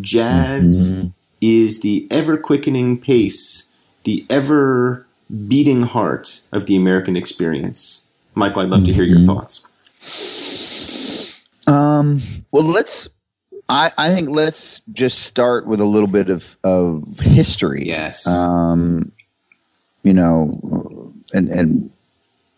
Jazz 0.00 0.92
mm-hmm. 0.92 1.08
is 1.40 1.80
the 1.80 2.06
ever 2.10 2.36
quickening 2.36 3.00
pace, 3.00 3.72
the 4.04 4.26
ever 4.28 5.06
beating 5.48 5.82
heart 5.82 6.42
of 6.52 6.66
the 6.66 6.76
American 6.76 7.16
experience. 7.16 8.06
Michael, 8.34 8.62
I'd 8.62 8.68
love 8.68 8.84
to 8.84 8.92
hear 8.92 9.04
your 9.04 9.18
mm-hmm. 9.18 9.26
thoughts. 9.26 9.66
Um, 11.66 12.22
well, 12.52 12.64
let's. 12.64 13.08
I, 13.68 13.90
I 13.98 14.14
think 14.14 14.28
let's 14.28 14.80
just 14.92 15.20
start 15.20 15.66
with 15.66 15.80
a 15.80 15.84
little 15.84 16.08
bit 16.08 16.30
of, 16.30 16.56
of 16.62 17.18
history. 17.18 17.82
Yes. 17.84 18.24
Um, 18.26 19.10
you 20.06 20.12
know, 20.12 20.52
and 21.32 21.48
and 21.48 21.90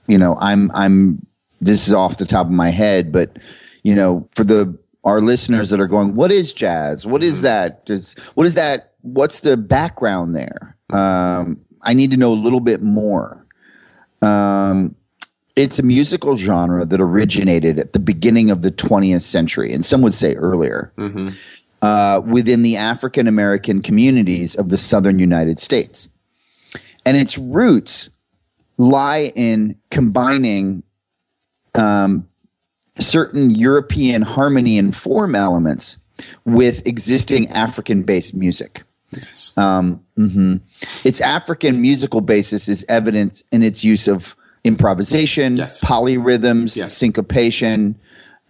you 0.06 0.18
know, 0.18 0.36
I'm 0.38 0.70
I'm. 0.72 1.24
This 1.60 1.88
is 1.88 1.94
off 1.94 2.18
the 2.18 2.26
top 2.26 2.46
of 2.46 2.52
my 2.52 2.68
head, 2.68 3.10
but 3.10 3.36
you 3.82 3.94
know, 3.94 4.28
for 4.36 4.44
the 4.44 4.78
our 5.02 5.22
listeners 5.22 5.70
that 5.70 5.80
are 5.80 5.86
going, 5.86 6.14
what 6.14 6.30
is 6.30 6.52
jazz? 6.52 7.06
What 7.06 7.22
is 7.22 7.36
mm-hmm. 7.36 7.44
that? 7.44 7.86
Just, 7.86 8.18
what 8.34 8.46
is 8.46 8.54
that? 8.54 8.92
What's 9.00 9.40
the 9.40 9.56
background 9.56 10.36
there? 10.36 10.76
Um, 10.92 11.60
I 11.82 11.94
need 11.94 12.10
to 12.10 12.18
know 12.18 12.32
a 12.32 12.34
little 12.34 12.60
bit 12.60 12.82
more. 12.82 13.46
Um, 14.20 14.94
it's 15.56 15.78
a 15.78 15.82
musical 15.82 16.36
genre 16.36 16.84
that 16.84 17.00
originated 17.00 17.78
at 17.78 17.94
the 17.94 17.98
beginning 17.98 18.50
of 18.50 18.60
the 18.60 18.70
20th 18.70 19.22
century, 19.22 19.72
and 19.72 19.84
some 19.84 20.02
would 20.02 20.14
say 20.14 20.34
earlier, 20.34 20.92
mm-hmm. 20.98 21.28
uh, 21.80 22.20
within 22.20 22.60
the 22.60 22.76
African 22.76 23.26
American 23.26 23.80
communities 23.80 24.54
of 24.54 24.68
the 24.68 24.78
southern 24.78 25.18
United 25.18 25.58
States. 25.58 26.08
And 27.08 27.16
its 27.16 27.38
roots 27.38 28.10
lie 28.76 29.32
in 29.34 29.78
combining 29.90 30.82
um, 31.74 32.28
certain 32.98 33.48
European 33.50 34.20
harmony 34.20 34.76
and 34.76 34.94
form 34.94 35.34
elements 35.34 35.96
with 36.44 36.86
existing 36.86 37.48
African 37.48 38.02
based 38.02 38.34
music. 38.34 38.82
Yes. 39.14 39.54
Um, 39.56 40.04
mhm. 40.18 40.60
Its 41.06 41.22
African 41.22 41.80
musical 41.80 42.20
basis 42.20 42.68
is 42.68 42.84
evident 42.90 43.42
in 43.52 43.62
its 43.62 43.82
use 43.82 44.06
of 44.06 44.36
improvisation, 44.64 45.56
Yes. 45.56 45.80
polyrhythms, 45.80 46.76
Yes. 46.76 46.94
syncopation, 46.94 47.96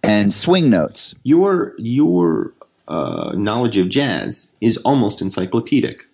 and 0.03 0.33
swing 0.33 0.69
notes. 0.69 1.15
Your 1.23 1.75
your 1.77 2.53
uh, 2.89 3.35
knowledge 3.37 3.77
of 3.77 3.87
jazz 3.87 4.53
is 4.59 4.75
almost 4.79 5.21
encyclopedic. 5.21 6.09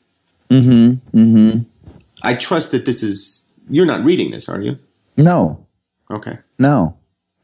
Mm-hmm. 0.51 1.17
Mm-hmm. 1.17 1.59
I 2.25 2.33
trust 2.35 2.71
that 2.71 2.85
this 2.85 3.03
is. 3.03 3.45
You're 3.69 3.85
not 3.85 4.03
reading 4.03 4.31
this, 4.31 4.47
are 4.49 4.61
you? 4.61 4.77
No, 5.17 5.65
Okay. 6.11 6.37
no, 6.59 6.95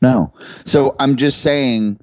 no. 0.02 0.34
So 0.66 0.96
I'm 1.00 1.16
just 1.16 1.42
saying 1.42 2.00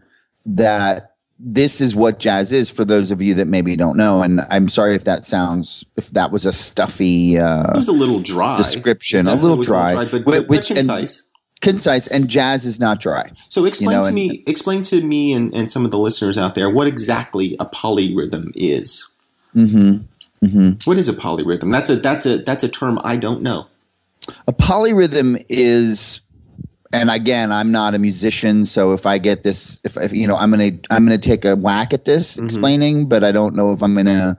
that 0.46 1.14
this 1.38 1.80
is 1.80 1.94
what 1.94 2.18
jazz 2.18 2.50
is 2.50 2.68
for 2.68 2.84
those 2.84 3.10
of 3.12 3.22
you 3.22 3.32
that 3.34 3.46
maybe 3.46 3.76
don't 3.76 3.96
know. 3.96 4.22
And 4.22 4.40
I'm 4.50 4.68
sorry 4.68 4.96
if 4.96 5.04
that 5.04 5.24
sounds 5.24 5.84
if 5.96 6.10
that 6.10 6.32
was 6.32 6.46
a 6.46 6.52
stuffy 6.52 7.38
uh, 7.38 7.64
It 7.72 7.76
was 7.76 7.86
a 7.88 7.92
little 7.92 8.18
dry. 8.18 8.56
description, 8.56 9.28
a 9.28 9.34
little 9.34 9.62
dry, 9.62 9.94
but, 9.94 10.08
Wh- 10.08 10.12
but, 10.12 10.24
but 10.24 10.48
which- 10.48 10.70
and- 10.70 10.78
concise. 10.80 11.28
concise. 11.60 12.06
And 12.08 12.28
jazz 12.28 12.64
is 12.66 12.80
not 12.80 12.98
dry. 13.00 13.30
So 13.48 13.66
explain 13.66 13.98
know, 13.98 14.02
to 14.02 14.08
and- 14.08 14.14
me, 14.16 14.42
explain 14.48 14.82
to 14.82 15.00
me, 15.00 15.32
and, 15.32 15.54
and 15.54 15.70
some 15.70 15.84
of 15.84 15.92
the 15.92 15.98
listeners 15.98 16.38
out 16.38 16.56
there, 16.56 16.70
what 16.70 16.88
exactly 16.88 17.54
a 17.60 17.66
polyrhythm 17.66 18.50
is. 18.56 19.08
Mm-hmm. 19.54 20.04
Mm-hmm. 20.44 20.88
What 20.88 20.98
is 20.98 21.08
a 21.08 21.12
polyrhythm? 21.12 21.72
That's 21.72 21.90
a 21.90 21.96
that's 21.96 22.26
a 22.26 22.38
that's 22.38 22.62
a 22.64 22.68
term 22.68 22.98
I 23.04 23.16
don't 23.16 23.42
know. 23.42 23.66
A 24.46 24.52
polyrhythm 24.52 25.42
is, 25.48 26.20
and 26.92 27.10
again, 27.10 27.50
I'm 27.50 27.72
not 27.72 27.94
a 27.94 27.98
musician, 27.98 28.66
so 28.66 28.92
if 28.92 29.06
I 29.06 29.18
get 29.18 29.42
this, 29.42 29.80
if, 29.84 29.96
if 29.96 30.12
you 30.12 30.26
know, 30.26 30.36
I'm 30.36 30.50
gonna 30.50 30.72
I'm 30.90 31.04
gonna 31.04 31.18
take 31.18 31.44
a 31.44 31.56
whack 31.56 31.92
at 31.92 32.04
this 32.04 32.36
Mhm. 32.36 32.44
explaining, 32.44 33.06
but 33.08 33.24
I 33.24 33.32
don't 33.32 33.54
know 33.56 33.72
if 33.72 33.82
I'm 33.82 33.94
gonna, 33.94 34.38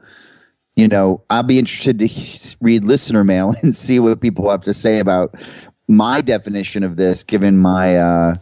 you 0.76 0.88
know, 0.88 1.22
I'll 1.30 1.44
be 1.44 1.60
interested 1.60 2.00
to 2.00 2.56
read 2.62 2.84
listener 2.86 3.24
mail 3.24 3.54
and 3.62 3.76
see 3.76 4.00
what 4.00 4.22
people 4.22 4.50
have 4.50 4.64
to 4.64 4.74
say 4.74 5.00
about 5.00 5.36
my 5.88 6.22
definition 6.22 6.84
of 6.84 6.96
this, 6.98 7.24
given 7.24 7.58
my 7.58 7.96
uh, 7.98 8.36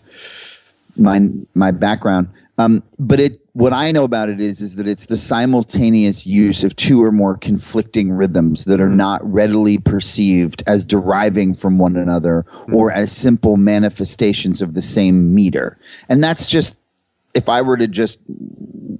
my 0.97 1.27
my 1.55 1.71
background. 1.71 2.27
Um, 2.59 2.81
but 2.97 3.19
it 3.19 3.37
what 3.53 3.73
I 3.73 3.91
know 3.91 4.03
about 4.03 4.29
it 4.29 4.39
is 4.39 4.61
is 4.61 4.75
that 4.75 4.87
it's 4.87 5.05
the 5.05 5.17
simultaneous 5.17 6.25
use 6.25 6.63
of 6.63 6.75
two 6.75 7.03
or 7.03 7.11
more 7.11 7.37
conflicting 7.37 8.11
rhythms 8.11 8.65
that 8.65 8.81
are 8.81 8.89
not 8.89 9.23
readily 9.23 9.77
perceived 9.77 10.63
as 10.65 10.85
deriving 10.85 11.53
from 11.53 11.77
one 11.77 11.95
another 11.95 12.45
or 12.71 12.91
as 12.91 13.11
simple 13.11 13.57
manifestations 13.57 14.61
of 14.61 14.73
the 14.73 14.81
same 14.81 15.35
meter. 15.35 15.77
And 16.09 16.23
that's 16.23 16.45
just 16.47 16.77
if 17.35 17.47
I 17.47 17.61
were 17.61 17.77
to 17.77 17.87
just 17.87 18.19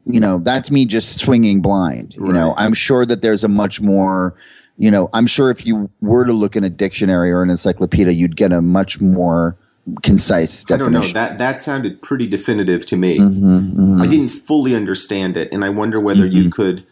you 0.06 0.20
know, 0.20 0.40
that's 0.40 0.72
me 0.72 0.86
just 0.86 1.20
swinging 1.20 1.62
blind. 1.62 2.16
You 2.16 2.32
know, 2.32 2.54
I'm 2.58 2.74
sure 2.74 3.06
that 3.06 3.22
there's 3.22 3.44
a 3.44 3.50
much 3.50 3.82
more 3.82 4.36
you 4.80 4.92
know, 4.92 5.10
I'm 5.14 5.26
sure 5.26 5.50
if 5.50 5.66
you 5.66 5.90
were 6.02 6.26
to 6.26 6.34
look 6.34 6.56
in 6.56 6.64
a 6.64 6.70
dictionary 6.70 7.32
or 7.32 7.42
an 7.42 7.50
encyclopedia, 7.50 8.14
you'd 8.14 8.36
get 8.36 8.52
a 8.52 8.62
much 8.62 9.02
more 9.02 9.58
concise 10.04 10.64
definition. 10.64 10.96
I 10.96 11.00
don't 11.02 11.08
know. 11.08 11.14
That 11.14 11.38
that 11.38 11.62
sounded 11.62 12.02
pretty 12.02 12.28
definitive 12.28 12.86
to 12.88 12.96
me. 12.98 13.20
Mhm, 13.20 13.74
mhm. 13.74 14.02
I 14.02 14.08
didn't 14.08 14.30
fully 14.30 14.76
understand 14.76 15.38
it, 15.38 15.52
and 15.54 15.64
I 15.66 15.70
wonder 15.70 16.00
whether 16.00 16.26
you 16.26 16.44
Mm-hmm. 16.46 16.50
could 16.52 16.84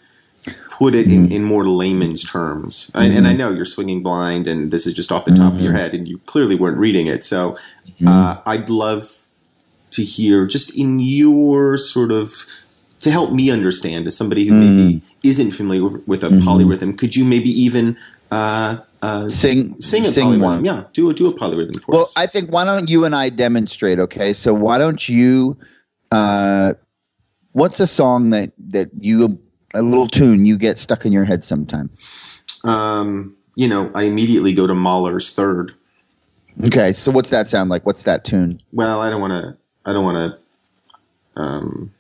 put 0.70 0.94
it 0.94 1.08
in, 1.08 1.32
in 1.32 1.44
more 1.44 1.66
layman's 1.66 2.24
terms. 2.24 2.92
And, 2.94 3.14
and 3.14 3.26
I 3.28 3.34
know 3.34 3.50
you're 3.50 3.66
swinging 3.66 4.04
blind, 4.04 4.46
and 4.48 4.72
this 4.72 4.86
is 4.86 4.94
just 4.94 5.12
off 5.12 5.26
the 5.26 5.34
top 5.34 5.54
of 5.54 5.60
your 5.62 5.70
Mm-hmm. 5.72 5.78
head, 5.80 5.94
and 5.96 6.08
you 6.08 6.18
clearly 6.26 6.56
weren't 6.56 6.78
reading 6.78 7.08
it. 7.08 7.24
So 7.24 7.58
uh, 8.06 8.38
I'd 8.46 8.70
love 8.70 9.10
to 9.92 10.04
hear, 10.04 10.46
just 10.46 10.78
in 10.78 11.00
your 11.00 11.78
sort 11.78 12.12
of, 12.12 12.32
to 13.00 13.10
help 13.10 13.32
me 13.32 13.50
understand, 13.50 14.06
as 14.06 14.16
somebody 14.18 14.46
who 14.46 14.54
maybe 14.54 14.96
Mm. 14.96 15.02
isn't 15.24 15.52
familiar 15.52 15.84
with, 15.86 16.08
with 16.08 16.24
a 16.24 16.28
Mm-hmm. 16.30 16.48
polyrhythm, 16.48 16.98
could 16.98 17.16
you 17.16 17.24
maybe 17.26 17.50
even 17.50 17.96
uh, 18.32 18.78
uh, 19.06 19.30
Sing, 19.30 19.80
sing 19.82 20.06
a 20.06 20.10
sing 20.10 20.40
one. 20.40 20.66
Yeah, 20.66 20.84
do 20.94 21.10
a 21.10 21.14
do 21.14 21.28
a 21.28 21.34
polyrhythm 21.34 21.84
for 21.84 21.92
Well, 21.94 22.02
us. 22.02 22.14
I 22.18 22.26
think 22.28 22.52
why 22.52 22.66
don't 22.66 22.90
you 22.90 23.06
and 23.06 23.16
I 23.16 23.30
demonstrate? 23.30 24.00
Okay, 24.00 24.34
so 24.34 24.54
why 24.54 24.78
don't 24.78 25.08
you? 25.08 25.58
Uh, 26.12 26.74
what's 27.54 27.80
a 27.80 27.88
song 27.88 28.30
that 28.32 28.52
that 28.70 28.90
you 29.00 29.40
a 29.74 29.82
little 29.82 30.08
tune 30.08 30.46
you 30.46 30.58
get 30.58 30.78
stuck 30.78 31.06
in 31.06 31.12
your 31.12 31.26
head 31.26 31.44
sometime? 31.44 31.90
um, 32.64 33.36
you 33.56 33.68
know, 33.68 33.90
I 33.96 34.04
immediately 34.04 34.54
go 34.54 34.68
to 34.68 34.76
Mahler's 34.76 35.32
third. 35.32 35.72
Okay, 36.66 36.94
so 36.94 37.12
what's 37.12 37.30
that 37.30 37.48
sound 37.48 37.70
like? 37.70 37.86
What's 37.86 38.04
that 38.04 38.24
tune? 38.26 38.60
well 38.72 39.02
i 39.02 39.10
don't 39.10 39.22
want 39.22 39.32
to 39.34 39.58
i 39.86 39.94
don't 39.94 40.04
want 40.06 40.18
to 41.36 41.42
um 41.42 41.92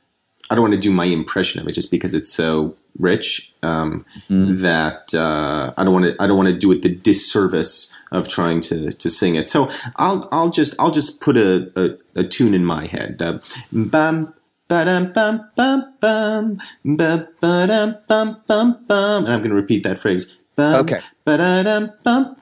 i 0.49 0.55
don't 0.55 0.61
want 0.61 0.73
to 0.73 0.79
do 0.79 0.91
my 0.91 1.05
impression 1.05 1.61
of 1.61 1.67
it 1.67 1.73
just 1.73 1.91
because 1.91 2.13
it's 2.13 2.31
so 2.31 2.75
rich 2.99 3.53
um 3.63 4.05
that 4.29 5.13
uh 5.13 5.73
i 5.77 5.83
don't 5.83 5.93
want 5.93 6.05
to 6.05 6.15
i 6.19 6.27
don't 6.27 6.37
want 6.37 6.49
to 6.49 6.55
do 6.55 6.71
it 6.71 6.81
the 6.81 6.95
disservice 6.95 7.93
of 8.11 8.27
trying 8.27 8.59
to 8.59 8.91
to 8.91 9.09
sing 9.09 9.35
it 9.35 9.49
so 9.49 9.69
i'll 9.97 10.27
i'll 10.31 10.49
just 10.49 10.75
i'll 10.79 10.91
just 10.91 11.21
put 11.21 11.37
a 11.37 11.71
a, 11.75 12.21
a 12.21 12.23
tune 12.23 12.53
in 12.53 12.63
my 12.65 12.85
head 12.85 13.21
uh, 13.21 13.39
bum 13.71 14.33
Ba-dum, 14.67 15.11
bum, 15.13 15.47
bum, 15.55 15.93
bum, 16.01 16.57
ba, 16.83 17.29
ba-dum, 17.39 17.97
bum, 18.07 18.41
bum, 18.47 18.83
bum. 18.87 19.23
And 19.25 19.31
I'm 19.31 19.39
going 19.39 19.51
to 19.51 19.55
repeat 19.55 19.83
that 19.83 19.99
phrase. 19.99 20.39
Bum, 20.55 20.75
Okay. 20.81 21.00
Bum, 21.25 22.35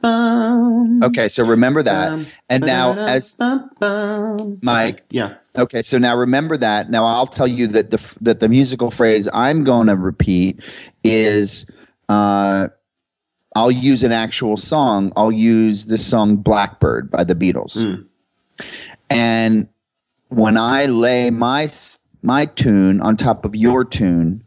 bum. 0.00 1.02
Okay, 1.02 1.28
so 1.28 1.44
remember 1.44 1.82
that. 1.82 2.26
And 2.48 2.64
now, 2.64 2.92
as. 2.92 3.36
Mike, 4.62 5.04
Yeah. 5.10 5.34
Okay, 5.56 5.82
so 5.82 5.98
now 5.98 6.16
remember 6.16 6.56
that. 6.56 6.90
Now 6.90 7.04
I'll 7.04 7.28
tell 7.28 7.46
you 7.46 7.68
that 7.68 7.90
the 7.92 8.16
that 8.22 8.40
the 8.40 8.48
musical 8.48 8.90
phrase 8.90 9.28
I'm 9.32 9.62
going 9.62 9.86
to 9.86 9.96
repeat 9.96 10.60
is 11.04 11.64
uh, 12.08 12.68
I'll 13.54 13.70
use 13.70 14.02
an 14.02 14.10
actual 14.10 14.56
song. 14.56 15.12
I'll 15.16 15.30
use 15.30 15.84
the 15.84 15.98
song 15.98 16.36
Blackbird 16.36 17.10
by 17.10 17.22
the 17.22 17.36
Beatles. 17.36 17.76
Mm. 17.76 18.06
And 19.10 19.68
when 20.28 20.56
I 20.56 20.86
lay 20.86 21.30
my 21.30 21.68
my 22.22 22.46
tune 22.46 23.00
on 23.00 23.16
top 23.16 23.44
of 23.44 23.54
your 23.54 23.84
tune, 23.84 24.42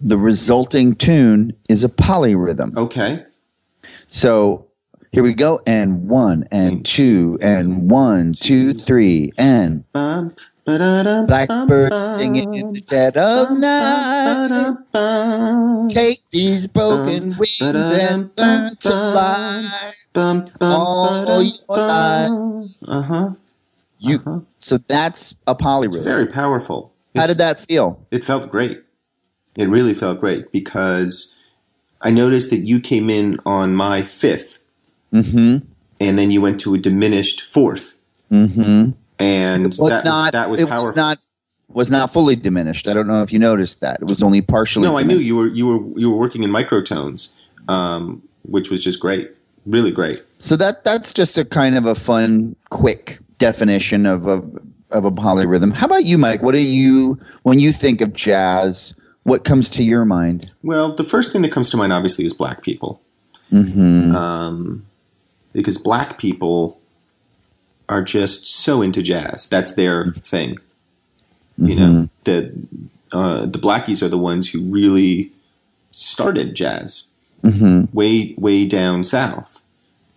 the 0.00 0.16
resulting 0.18 0.94
tune 0.94 1.52
is 1.68 1.84
a 1.84 1.88
polyrhythm. 1.88 2.76
Okay. 2.76 3.24
So 4.06 4.66
here 5.12 5.22
we 5.22 5.34
go. 5.34 5.60
And 5.66 6.08
one 6.08 6.44
and 6.50 6.84
two 6.84 7.38
and 7.42 7.90
one, 7.90 8.32
two, 8.32 8.74
three, 8.74 9.32
and 9.38 9.84
Blackbird 10.64 11.92
singing 12.16 12.54
in 12.54 12.72
the 12.74 12.80
dead 12.82 13.16
of 13.16 13.50
night. 13.58 14.74
Take 15.88 16.20
these 16.30 16.66
broken 16.66 17.34
wings 17.38 17.58
and 17.60 18.32
learn 18.36 18.76
to 18.76 18.88
fly. 18.90 19.92
All 20.60 21.42
your 21.42 21.52
life. 21.68 22.70
Uh-huh. 22.86 23.30
You. 23.98 24.16
Uh-huh. 24.18 24.40
So 24.58 24.78
that's 24.88 25.34
a 25.46 25.52
It's 25.52 25.62
polyrhythm. 25.62 26.04
very 26.04 26.26
powerful. 26.26 26.92
How 27.16 27.22
It's- 27.24 27.36
did 27.36 27.40
that 27.42 27.60
feel? 27.66 27.98
It 28.10 28.24
felt 28.24 28.50
great. 28.50 28.82
It 29.58 29.68
really 29.68 29.92
felt 29.92 30.20
great 30.20 30.50
because 30.52 31.34
I 32.00 32.10
noticed 32.10 32.50
that 32.50 32.60
you 32.60 32.80
came 32.80 33.10
in 33.10 33.38
on 33.44 33.74
my 33.74 34.00
fifth 34.02 34.60
Mm-hmm. 35.12 35.66
and 36.00 36.18
then 36.18 36.30
you 36.30 36.42
went 36.42 36.60
to 36.60 36.74
a 36.74 36.78
diminished 36.78 37.40
fourth. 37.40 37.96
Mm-hmm. 38.30 38.90
And 39.18 39.72
that, 39.72 40.02
not. 40.04 40.32
that 40.32 40.50
was 40.50 40.60
it 40.60 40.68
powerful. 40.68 40.84
was 40.84 40.96
not. 40.96 41.18
Was 41.70 41.90
not 41.90 42.10
fully 42.10 42.34
diminished. 42.34 42.88
I 42.88 42.94
don't 42.94 43.06
know 43.06 43.22
if 43.22 43.30
you 43.30 43.38
noticed 43.38 43.80
that. 43.80 44.00
It 44.00 44.08
was 44.08 44.22
only 44.22 44.40
partially. 44.40 44.86
no, 44.86 44.96
I 44.96 45.02
knew 45.02 45.16
you 45.16 45.36
were 45.36 45.48
you 45.48 45.66
were 45.66 45.98
you 46.00 46.10
were 46.10 46.16
working 46.16 46.42
in 46.42 46.50
microtones, 46.50 47.46
um, 47.68 48.22
which 48.42 48.70
was 48.70 48.82
just 48.82 49.00
great, 49.00 49.30
really 49.66 49.90
great. 49.90 50.22
So 50.38 50.56
that 50.56 50.84
that's 50.84 51.12
just 51.12 51.36
a 51.36 51.44
kind 51.44 51.76
of 51.76 51.84
a 51.84 51.94
fun, 51.94 52.56
quick 52.70 53.18
definition 53.38 54.06
of 54.06 54.26
a 54.26 54.42
of 54.90 55.04
a 55.04 55.10
polyrhythm. 55.10 55.74
How 55.74 55.86
about 55.86 56.04
you, 56.04 56.16
Mike? 56.16 56.42
What 56.42 56.52
do 56.52 56.58
you 56.58 57.20
when 57.42 57.58
you 57.60 57.72
think 57.72 58.00
of 58.00 58.14
jazz? 58.14 58.94
What 59.28 59.44
comes 59.44 59.70
to 59.70 59.82
your 59.84 60.04
mind? 60.04 60.50
Well, 60.62 60.94
the 60.94 61.04
first 61.04 61.32
thing 61.32 61.42
that 61.42 61.52
comes 61.52 61.70
to 61.70 61.76
mind, 61.76 61.92
obviously, 61.92 62.24
is 62.24 62.32
black 62.32 62.62
people, 62.62 63.00
Mm-hmm. 63.52 64.14
um, 64.14 64.84
because 65.52 65.78
black 65.78 66.18
people 66.18 66.78
are 67.88 68.02
just 68.02 68.46
so 68.46 68.82
into 68.82 69.02
jazz. 69.02 69.48
That's 69.48 69.72
their 69.74 70.12
thing. 70.22 70.58
You 71.56 71.74
know, 71.74 72.08
the 72.24 72.54
uh, 73.12 73.46
the 73.46 73.58
blackies 73.58 74.02
are 74.02 74.08
the 74.08 74.18
ones 74.18 74.48
who 74.50 74.60
really 74.62 75.32
started 75.90 76.54
jazz 76.54 77.08
Mm-hmm. 77.42 77.96
way 77.96 78.34
way 78.36 78.66
down 78.66 79.02
south. 79.04 79.62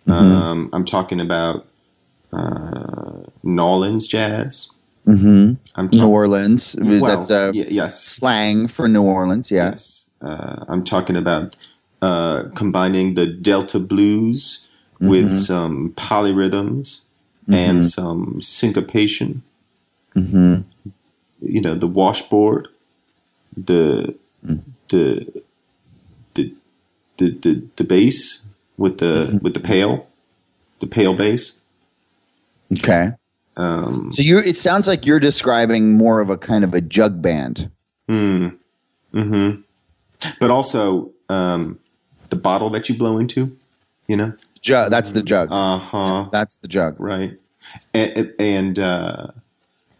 Um, 0.08 0.68
I'm 0.72 0.84
talking 0.84 1.20
about 1.20 1.66
uh, 2.32 3.22
N'awlins 3.44 4.08
jazz. 4.08 4.70
Mm-hmm. 5.06 5.54
I'm 5.74 5.88
New 5.92 6.08
Orleans. 6.08 6.72
that's 6.78 7.30
uh, 7.30 7.50
y- 7.54 7.66
yes, 7.68 8.02
slang 8.02 8.68
for 8.68 8.86
New 8.88 9.02
Orleans. 9.02 9.50
Yeah. 9.50 9.70
yes. 9.70 10.10
Uh, 10.20 10.64
I'm 10.68 10.84
talking 10.84 11.16
about 11.16 11.56
uh, 12.00 12.44
combining 12.54 13.14
the 13.14 13.26
Delta 13.26 13.78
blues 13.78 14.68
with 15.00 15.26
Mm-hmm. 15.30 15.36
some 15.38 15.90
polyrhythms 15.96 17.04
and 17.48 17.84
some 17.84 18.40
syncopation. 18.40 19.42
Mm-hmm. 20.14 20.62
You 21.40 21.60
know, 21.60 21.74
the 21.74 21.88
washboard. 21.88 22.68
the 23.56 24.16
the 24.88 25.26
the 26.34 26.54
the 27.18 27.30
the, 27.42 27.62
the 27.76 27.84
bass 27.84 28.46
with 28.78 28.98
the 28.98 29.40
with 29.42 29.54
the 29.54 29.60
pail, 29.60 30.06
the 30.78 30.86
pail 30.86 31.14
bass. 31.14 31.60
Okay. 32.72 33.10
Um, 33.56 34.10
So 34.10 34.22
you 34.22 34.38
it 34.38 34.56
sounds 34.56 34.88
like 34.88 35.06
you're 35.06 35.20
describing 35.20 35.92
more 35.96 36.20
of 36.20 36.30
a 36.30 36.38
kind 36.38 36.64
of 36.64 36.74
a 36.74 36.80
jug 36.80 37.20
band. 37.20 37.70
mm, 38.08 38.56
hmm 39.12 39.50
But 40.40 40.50
also 40.50 41.10
um, 41.28 41.78
the 42.30 42.36
bottle 42.36 42.70
that 42.70 42.88
you 42.88 42.96
blow 42.96 43.18
into, 43.18 43.56
you 44.08 44.16
know. 44.16 44.32
Jug 44.60 44.90
that's 44.90 45.12
the 45.12 45.22
jug. 45.22 45.48
Uh 45.50 45.78
huh. 45.78 46.28
that's 46.32 46.56
the 46.58 46.68
jug. 46.68 46.94
Right. 46.98 47.36
And 47.94 48.32
and 48.38 48.78
uh, 48.78 49.28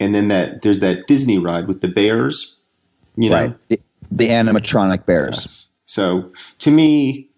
and 0.01 0.15
then 0.15 0.29
that 0.29 0.63
there's 0.63 0.81
that 0.81 1.07
Disney 1.07 1.39
ride 1.39 1.67
with 1.67 1.81
the 1.81 1.89
bears. 1.89 2.57
You 3.17 3.31
know. 3.31 3.37
Right. 3.37 3.69
The, 3.69 3.81
the 4.11 4.29
animatronic 4.29 5.05
bears. 5.07 5.37
Yes. 5.37 5.73
So 5.87 6.33
to 6.59 6.71
me, 6.71 7.29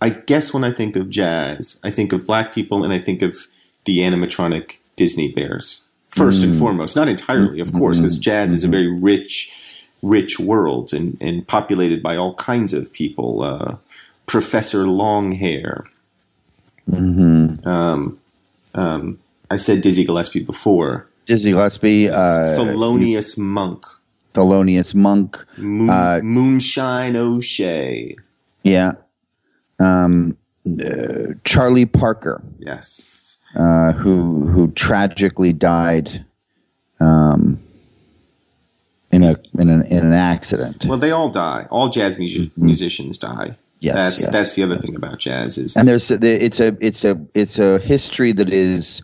I 0.00 0.10
guess 0.10 0.52
when 0.54 0.64
I 0.64 0.70
think 0.70 0.96
of 0.96 1.08
jazz, 1.08 1.80
I 1.82 1.90
think 1.90 2.12
of 2.12 2.26
black 2.26 2.54
people 2.54 2.84
and 2.84 2.92
I 2.92 2.98
think 2.98 3.22
of 3.22 3.34
the 3.84 3.98
animatronic 3.98 4.78
Disney 4.98 5.32
bears 5.32 5.86
first 6.10 6.42
and 6.42 6.54
foremost. 6.54 6.96
Not 6.96 7.08
entirely, 7.08 7.60
of 7.60 7.72
course, 7.72 7.98
because 7.98 8.18
jazz 8.18 8.52
is 8.52 8.64
a 8.64 8.68
very 8.68 8.88
rich, 8.92 9.86
rich 10.02 10.38
world 10.38 10.92
and, 10.92 11.16
and 11.20 11.46
populated 11.46 12.02
by 12.02 12.16
all 12.16 12.34
kinds 12.34 12.74
of 12.74 12.92
people. 12.92 13.42
Uh, 13.42 13.76
Professor 14.26 14.84
Longhair. 14.84 15.84
Um, 16.92 18.18
um, 18.74 19.18
I 19.50 19.56
said 19.56 19.80
Dizzy 19.82 20.04
Gillespie 20.04 20.42
before. 20.42 21.06
Dizzy 21.26 21.52
Gillespie, 21.52 22.08
uh, 22.08 22.56
Thelonious 22.58 23.38
Monk. 23.38 23.84
Thelonious 24.34 24.94
Monk. 24.94 25.44
Moon, 25.56 25.90
uh, 25.90 26.20
Moonshine 26.22 27.16
O'Shea. 27.16 28.16
Yeah. 28.62 28.92
Um, 29.78 30.36
uh, 30.66 31.34
Charlie 31.44 31.86
Parker, 31.86 32.42
Yes. 32.58 33.27
Uh, 33.56 33.92
who 33.92 34.46
who 34.48 34.70
tragically 34.72 35.52
died 35.52 36.24
um, 37.00 37.58
in 39.10 39.22
a 39.22 39.36
in 39.58 39.68
an 39.68 39.82
in 39.86 39.98
an 39.98 40.12
accident. 40.12 40.84
Well, 40.86 40.98
they 40.98 41.10
all 41.10 41.30
die. 41.30 41.66
All 41.70 41.88
jazz 41.88 42.18
music- 42.18 42.56
musicians 42.56 43.18
die. 43.18 43.56
Yes, 43.80 43.94
that's 43.94 44.20
yes, 44.22 44.32
that's 44.32 44.54
the 44.56 44.64
other 44.64 44.76
thing 44.76 44.96
about 44.96 45.18
jazz 45.18 45.56
is 45.56 45.76
and 45.76 45.86
there's 45.86 46.10
it's 46.10 46.58
a 46.60 46.76
it's 46.80 47.04
a 47.04 47.20
it's 47.34 47.58
a 47.60 47.78
history 47.78 48.32
that 48.32 48.50
is 48.50 49.02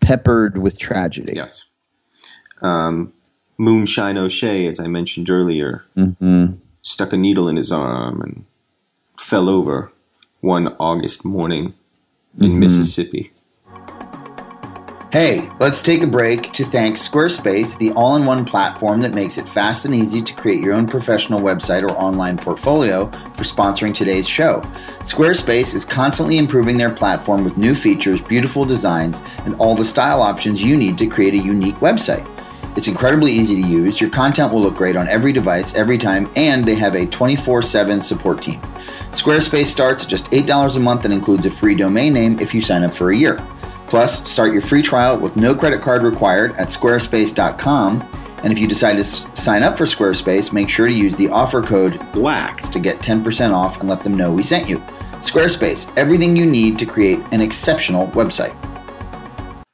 peppered 0.00 0.58
with 0.58 0.78
tragedy. 0.78 1.34
yes. 1.36 1.66
Um, 2.62 3.12
Moonshine 3.56 4.18
O'Shea, 4.18 4.66
as 4.66 4.80
I 4.80 4.86
mentioned 4.86 5.30
earlier, 5.30 5.84
hmm 5.94 6.46
stuck 6.82 7.12
a 7.12 7.16
needle 7.16 7.46
in 7.46 7.56
his 7.56 7.70
arm 7.70 8.22
and 8.22 8.44
fell 9.18 9.48
over 9.50 9.92
one 10.40 10.68
August 10.80 11.26
morning 11.26 11.74
in 12.40 12.58
Mississippi. 12.58 13.30
Hey, 15.12 15.50
let's 15.58 15.82
take 15.82 16.04
a 16.04 16.06
break 16.06 16.52
to 16.52 16.62
thank 16.62 16.96
Squarespace, 16.96 17.76
the 17.76 17.90
all 17.94 18.14
in 18.14 18.24
one 18.24 18.44
platform 18.44 19.00
that 19.00 19.12
makes 19.12 19.38
it 19.38 19.48
fast 19.48 19.84
and 19.84 19.92
easy 19.92 20.22
to 20.22 20.32
create 20.32 20.62
your 20.62 20.72
own 20.72 20.86
professional 20.86 21.40
website 21.40 21.82
or 21.82 21.92
online 21.94 22.38
portfolio, 22.38 23.06
for 23.34 23.42
sponsoring 23.42 23.92
today's 23.92 24.28
show. 24.28 24.60
Squarespace 25.00 25.74
is 25.74 25.84
constantly 25.84 26.38
improving 26.38 26.78
their 26.78 26.94
platform 26.94 27.42
with 27.42 27.58
new 27.58 27.74
features, 27.74 28.20
beautiful 28.20 28.64
designs, 28.64 29.20
and 29.46 29.56
all 29.56 29.74
the 29.74 29.84
style 29.84 30.22
options 30.22 30.62
you 30.62 30.76
need 30.76 30.96
to 30.98 31.08
create 31.08 31.34
a 31.34 31.38
unique 31.38 31.74
website. 31.80 32.24
It's 32.76 32.86
incredibly 32.86 33.32
easy 33.32 33.60
to 33.60 33.68
use, 33.68 34.00
your 34.00 34.10
content 34.10 34.52
will 34.52 34.60
look 34.60 34.76
great 34.76 34.94
on 34.94 35.08
every 35.08 35.32
device, 35.32 35.74
every 35.74 35.98
time, 35.98 36.30
and 36.36 36.64
they 36.64 36.76
have 36.76 36.94
a 36.94 37.04
24 37.06 37.62
7 37.62 38.00
support 38.00 38.42
team. 38.42 38.60
Squarespace 39.10 39.66
starts 39.66 40.04
at 40.04 40.08
just 40.08 40.26
$8 40.26 40.76
a 40.76 40.78
month 40.78 41.04
and 41.04 41.12
includes 41.12 41.46
a 41.46 41.50
free 41.50 41.74
domain 41.74 42.12
name 42.12 42.38
if 42.38 42.54
you 42.54 42.60
sign 42.60 42.84
up 42.84 42.94
for 42.94 43.10
a 43.10 43.16
year. 43.16 43.40
Plus, 43.90 44.28
start 44.30 44.52
your 44.52 44.62
free 44.62 44.82
trial 44.82 45.18
with 45.18 45.34
no 45.36 45.54
credit 45.54 45.80
card 45.82 46.02
required 46.04 46.52
at 46.56 46.68
squarespace.com. 46.68 48.08
And 48.42 48.52
if 48.52 48.58
you 48.58 48.66
decide 48.66 48.94
to 48.94 49.00
s- 49.00 49.28
sign 49.34 49.62
up 49.62 49.76
for 49.76 49.84
Squarespace, 49.84 50.52
make 50.52 50.68
sure 50.70 50.86
to 50.86 50.92
use 50.92 51.14
the 51.16 51.28
offer 51.28 51.60
code 51.60 52.00
Black. 52.12 52.62
to 52.70 52.78
get 52.78 53.00
10% 53.00 53.52
off 53.52 53.80
and 53.80 53.88
let 53.88 54.02
them 54.02 54.14
know 54.14 54.32
we 54.32 54.42
sent 54.44 54.68
you. 54.68 54.78
Squarespace, 55.20 55.90
everything 55.96 56.36
you 56.36 56.46
need 56.46 56.78
to 56.78 56.86
create 56.86 57.18
an 57.32 57.40
exceptional 57.42 58.06
website. 58.08 58.54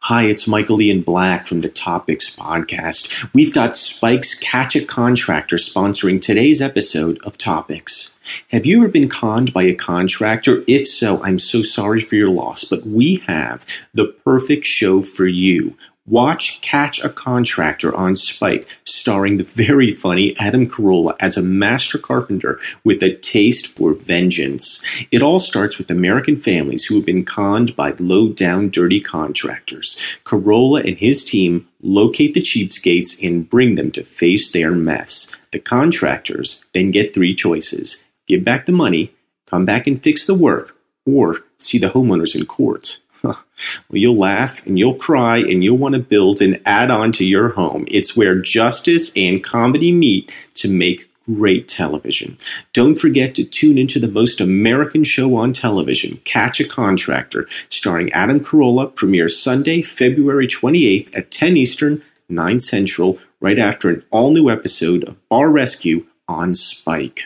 Hi, 0.09 0.27
it's 0.27 0.47
Michael 0.47 0.81
Ian 0.81 1.03
Black 1.03 1.47
from 1.47 1.59
the 1.59 1.69
Topics 1.69 2.37
Podcast. 2.37 3.29
We've 3.35 3.53
got 3.53 3.77
Spike's 3.77 4.38
Catch 4.38 4.77
a 4.77 4.85
Contractor 4.85 5.57
sponsoring 5.57 6.23
today's 6.23 6.61
episode 6.61 7.19
of 7.25 7.37
Topics. 7.37 8.16
Have 8.53 8.66
you 8.66 8.85
ever 8.85 8.88
been 8.88 9.09
conned 9.09 9.53
by 9.53 9.64
a 9.64 9.75
contractor? 9.75 10.62
If 10.69 10.87
so, 10.87 11.21
I'm 11.25 11.40
so 11.40 11.61
sorry 11.61 12.01
for 12.01 12.14
your 12.14 12.31
loss, 12.31 12.62
but 12.62 12.87
we 12.87 13.16
have 13.27 13.66
the 13.95 14.14
perfect 14.25 14.64
show 14.64 15.03
for 15.03 15.27
you. 15.27 15.77
Watch 16.09 16.61
Catch 16.61 17.03
a 17.03 17.09
Contractor 17.09 17.92
on 17.95 18.14
Spike, 18.14 18.69
starring 18.85 19.38
the 19.38 19.45
very 19.45 19.90
funny 19.90 20.37
Adam 20.38 20.69
Carolla 20.69 21.16
as 21.19 21.37
a 21.37 21.42
master 21.42 21.99
carpenter 21.99 22.61
with 22.85 23.03
a 23.03 23.16
taste 23.16 23.66
for 23.66 23.92
vengeance. 23.92 24.85
It 25.11 25.21
all 25.21 25.40
starts 25.40 25.79
with 25.79 25.90
American 25.90 26.37
families 26.37 26.85
who 26.85 26.95
have 26.95 27.07
been 27.07 27.25
conned 27.25 27.75
by 27.75 27.92
low 27.99 28.29
down, 28.29 28.71
dirty 28.71 29.01
contractors. 29.01 30.16
Carolla 30.25 30.87
and 30.87 30.97
his 30.97 31.25
team 31.25 31.66
locate 31.83 32.35
the 32.35 32.40
cheapskates 32.40 33.21
and 33.27 33.51
bring 33.51 33.75
them 33.75 33.90
to 33.90 34.05
face 34.05 34.53
their 34.53 34.71
mess. 34.71 35.35
The 35.51 35.59
contractors 35.59 36.64
then 36.73 36.92
get 36.92 37.14
three 37.14 37.35
choices 37.35 38.05
give 38.29 38.45
back 38.45 38.66
the 38.66 38.73
money, 38.73 39.12
come 39.47 39.64
back 39.64 39.87
and 39.87 40.03
fix 40.03 40.25
the 40.25 40.35
work, 40.35 40.77
or 41.05 41.42
see 41.59 41.79
the 41.79 41.90
homeowners 41.90 42.38
in 42.38 42.45
court. 42.47 42.99
Well, 43.88 43.98
you'll 43.98 44.18
laugh 44.18 44.66
and 44.66 44.78
you'll 44.78 44.96
cry 44.96 45.38
and 45.38 45.64
you'll 45.64 45.78
want 45.78 45.94
to 45.94 46.00
build 46.00 46.42
and 46.42 46.60
add 46.66 46.90
on 46.90 47.10
to 47.12 47.26
your 47.26 47.48
home. 47.48 47.86
It's 47.90 48.14
where 48.14 48.38
justice 48.38 49.10
and 49.16 49.42
comedy 49.42 49.92
meet 49.92 50.30
to 50.56 50.70
make 50.70 51.08
great 51.24 51.66
television. 51.68 52.36
Don't 52.72 52.98
forget 52.98 53.34
to 53.34 53.44
tune 53.44 53.78
into 53.78 53.98
the 53.98 54.08
most 54.08 54.40
American 54.40 55.04
show 55.04 55.36
on 55.36 55.52
television, 55.52 56.20
Catch 56.24 56.60
a 56.60 56.68
Contractor, 56.68 57.48
starring 57.68 58.12
Adam 58.12 58.40
Carolla, 58.40 58.94
premieres 58.94 59.40
Sunday, 59.40 59.82
February 59.82 60.46
28th 60.46 61.16
at 61.16 61.30
10 61.30 61.56
Eastern, 61.56 62.02
9 62.28 62.60
Central, 62.60 63.18
right 63.40 63.58
after 63.58 63.88
an 63.88 64.04
all 64.10 64.32
new 64.32 64.48
episode 64.48 65.04
of 65.04 65.28
Bar 65.28 65.50
Rescue 65.50 66.06
on 66.28 66.54
Spike. 66.54 67.24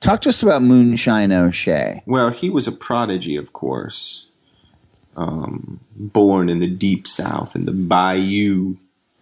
Talk 0.00 0.20
to 0.22 0.28
us 0.28 0.42
about 0.42 0.62
Moonshine 0.62 1.32
O'Shea. 1.32 2.02
Well, 2.06 2.30
he 2.30 2.50
was 2.50 2.68
a 2.68 2.72
prodigy, 2.72 3.36
of 3.36 3.52
course. 3.52 4.26
Um, 5.16 5.80
born 5.96 6.48
in 6.50 6.60
the 6.60 6.66
deep 6.66 7.06
south, 7.06 7.56
in 7.56 7.64
the 7.64 7.72
bayou. 7.72 8.76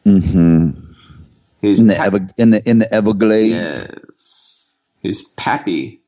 Mm-hmm. 0.05 0.71
His 1.63 1.81
In 1.81 1.87
the, 1.87 1.99
Ever- 1.99 2.29
in 2.37 2.51
the 2.51 2.69
in 2.69 2.79
the 2.81 2.93
Everglades. 2.93 3.55
yes, 3.55 4.81
his 5.01 5.23
pappy 5.37 6.01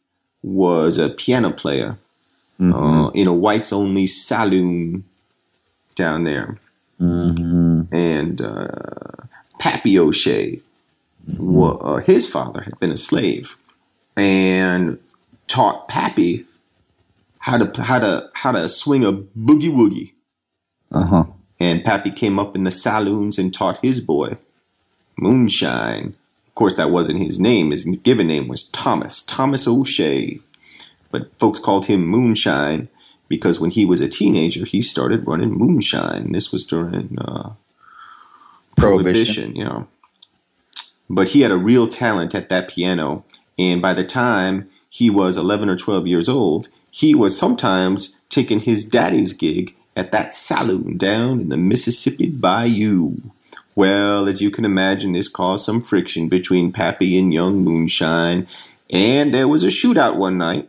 was 0.42 0.98
a 0.98 1.09
piano 1.09 1.50
player 1.52 1.96
Mm-hmm. 2.61 2.72
uh, 2.72 3.09
in 3.11 3.26
a 3.26 3.35
whites 3.35 3.70
only 3.70 4.07
saloon 4.07 5.05
down 5.94 6.24
there, 6.24 6.57
Mm-hmm. 7.00 7.94
and 7.94 8.40
uh, 8.40 8.68
Pappy 9.59 9.98
O'Shea, 9.98 10.59
wa- 11.38 11.72
uh, 11.76 11.96
his 11.98 12.26
father 12.29 12.62
had 12.62 12.79
been 12.81 12.90
a 12.90 12.96
slave, 12.96 13.59
and 14.16 14.98
taught 15.46 15.88
Pappy 15.88 16.44
how 17.38 17.59
to 17.59 17.83
how 17.83 17.98
to 17.98 18.29
how 18.35 18.52
to 18.52 18.68
swing 18.68 19.05
a 19.05 19.12
boogie 19.12 19.72
woogie. 19.72 20.12
Uh 20.92 21.05
huh. 21.05 21.24
And 21.59 21.85
Pappy 21.85 22.11
came 22.11 22.38
up 22.38 22.55
in 22.55 22.64
the 22.64 22.70
saloons 22.70 23.38
and 23.38 23.52
taught 23.52 23.79
his 23.79 24.00
boy 24.00 24.37
moonshine. 25.18 26.14
Of 26.48 26.55
course, 26.55 26.74
that 26.76 26.90
wasn't 26.90 27.20
his 27.20 27.38
name. 27.38 27.70
His 27.70 27.85
given 27.85 28.26
name 28.26 28.48
was 28.48 28.68
Thomas, 28.70 29.22
Thomas 29.22 29.66
O'Shea. 29.66 30.37
But 31.11 31.31
folks 31.38 31.59
called 31.61 31.87
him 31.87 32.07
Moonshine 32.07 32.88
because 33.29 33.61
when 33.61 33.70
he 33.70 33.85
was 33.85 34.00
a 34.00 34.09
teenager, 34.09 34.64
he 34.64 34.83
started 34.83 35.26
running 35.26 35.50
moonshine. 35.52 36.33
This 36.33 36.52
was 36.52 36.64
during 36.64 37.16
uh, 37.18 37.52
Prohibition. 38.76 38.76
prohibition, 38.76 39.57
you 39.57 39.64
know. 39.64 39.88
But 41.09 41.31
he 41.31 41.40
had 41.42 41.52
a 41.52 41.57
real 41.57 41.87
talent 41.87 42.35
at 42.35 42.48
that 42.48 42.68
piano, 42.68 43.24
and 43.59 43.81
by 43.81 43.95
the 43.95 44.05
time 44.05 44.69
he 44.88 45.11
was 45.11 45.37
11 45.37 45.69
or 45.69 45.77
12 45.77 46.07
years 46.07 46.29
old, 46.29 46.69
he 46.90 47.14
was 47.14 47.38
sometimes 47.38 48.21
taking 48.29 48.61
his 48.61 48.85
daddy's 48.85 49.33
gig 49.33 49.75
at 49.95 50.12
that 50.12 50.35
saloon 50.35 50.97
down 50.97 51.40
in 51.40 51.49
the 51.49 51.57
Mississippi 51.57 52.29
Bayou. 52.29 53.16
Well, 53.75 54.27
as 54.27 54.40
you 54.40 54.51
can 54.51 54.64
imagine, 54.64 55.12
this 55.12 55.29
caused 55.29 55.64
some 55.64 55.83
friction 55.83 56.29
between 56.29 56.73
Pappy 56.73 57.19
and 57.19 57.33
young 57.33 57.62
Moonshine, 57.62 58.47
and 58.88 59.35
there 59.35 59.49
was 59.49 59.62
a 59.62 59.69
shootout 59.69 60.16
one 60.16 60.38
night, 60.38 60.69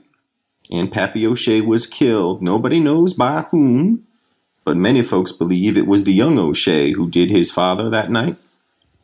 and 0.69 0.91
Pappy 0.91 1.25
O'Shea 1.25 1.61
was 1.61 1.87
killed. 1.87 2.41
Nobody 2.41 2.79
knows 2.79 3.13
by 3.13 3.43
whom, 3.51 4.05
but 4.65 4.75
many 4.75 5.01
folks 5.01 5.31
believe 5.31 5.77
it 5.77 5.87
was 5.87 6.03
the 6.03 6.13
young 6.13 6.37
O'Shea 6.37 6.91
who 6.91 7.09
did 7.09 7.29
his 7.29 7.51
father 7.51 7.89
that 7.89 8.11
night. 8.11 8.35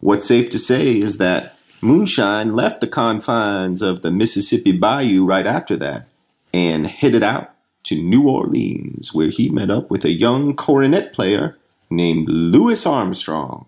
What's 0.02 0.28
safe 0.28 0.50
to 0.50 0.60
say 0.60 1.00
is 1.00 1.17
that 1.19 1.53
Moonshine 1.84 2.56
left 2.56 2.80
the 2.80 2.88
confines 2.88 3.82
of 3.82 4.02
the 4.02 4.12
Mississippi 4.12 4.72
Bayou 4.72 5.26
right 5.26 5.46
after 5.46 5.76
that 5.78 6.08
and 6.54 6.88
headed 6.88 7.24
out 7.24 7.54
to 7.84 8.02
New 8.02 8.30
Orleans, 8.30 9.13
where 9.13 9.28
he 9.28 9.50
met 9.50 9.69
up 9.69 9.91
with 9.91 10.06
a 10.06 10.13
young 10.13 10.56
cornet 10.56 11.12
player 11.12 11.58
named 11.89 12.30
Louis 12.30 12.86
Armstrong. 12.86 13.65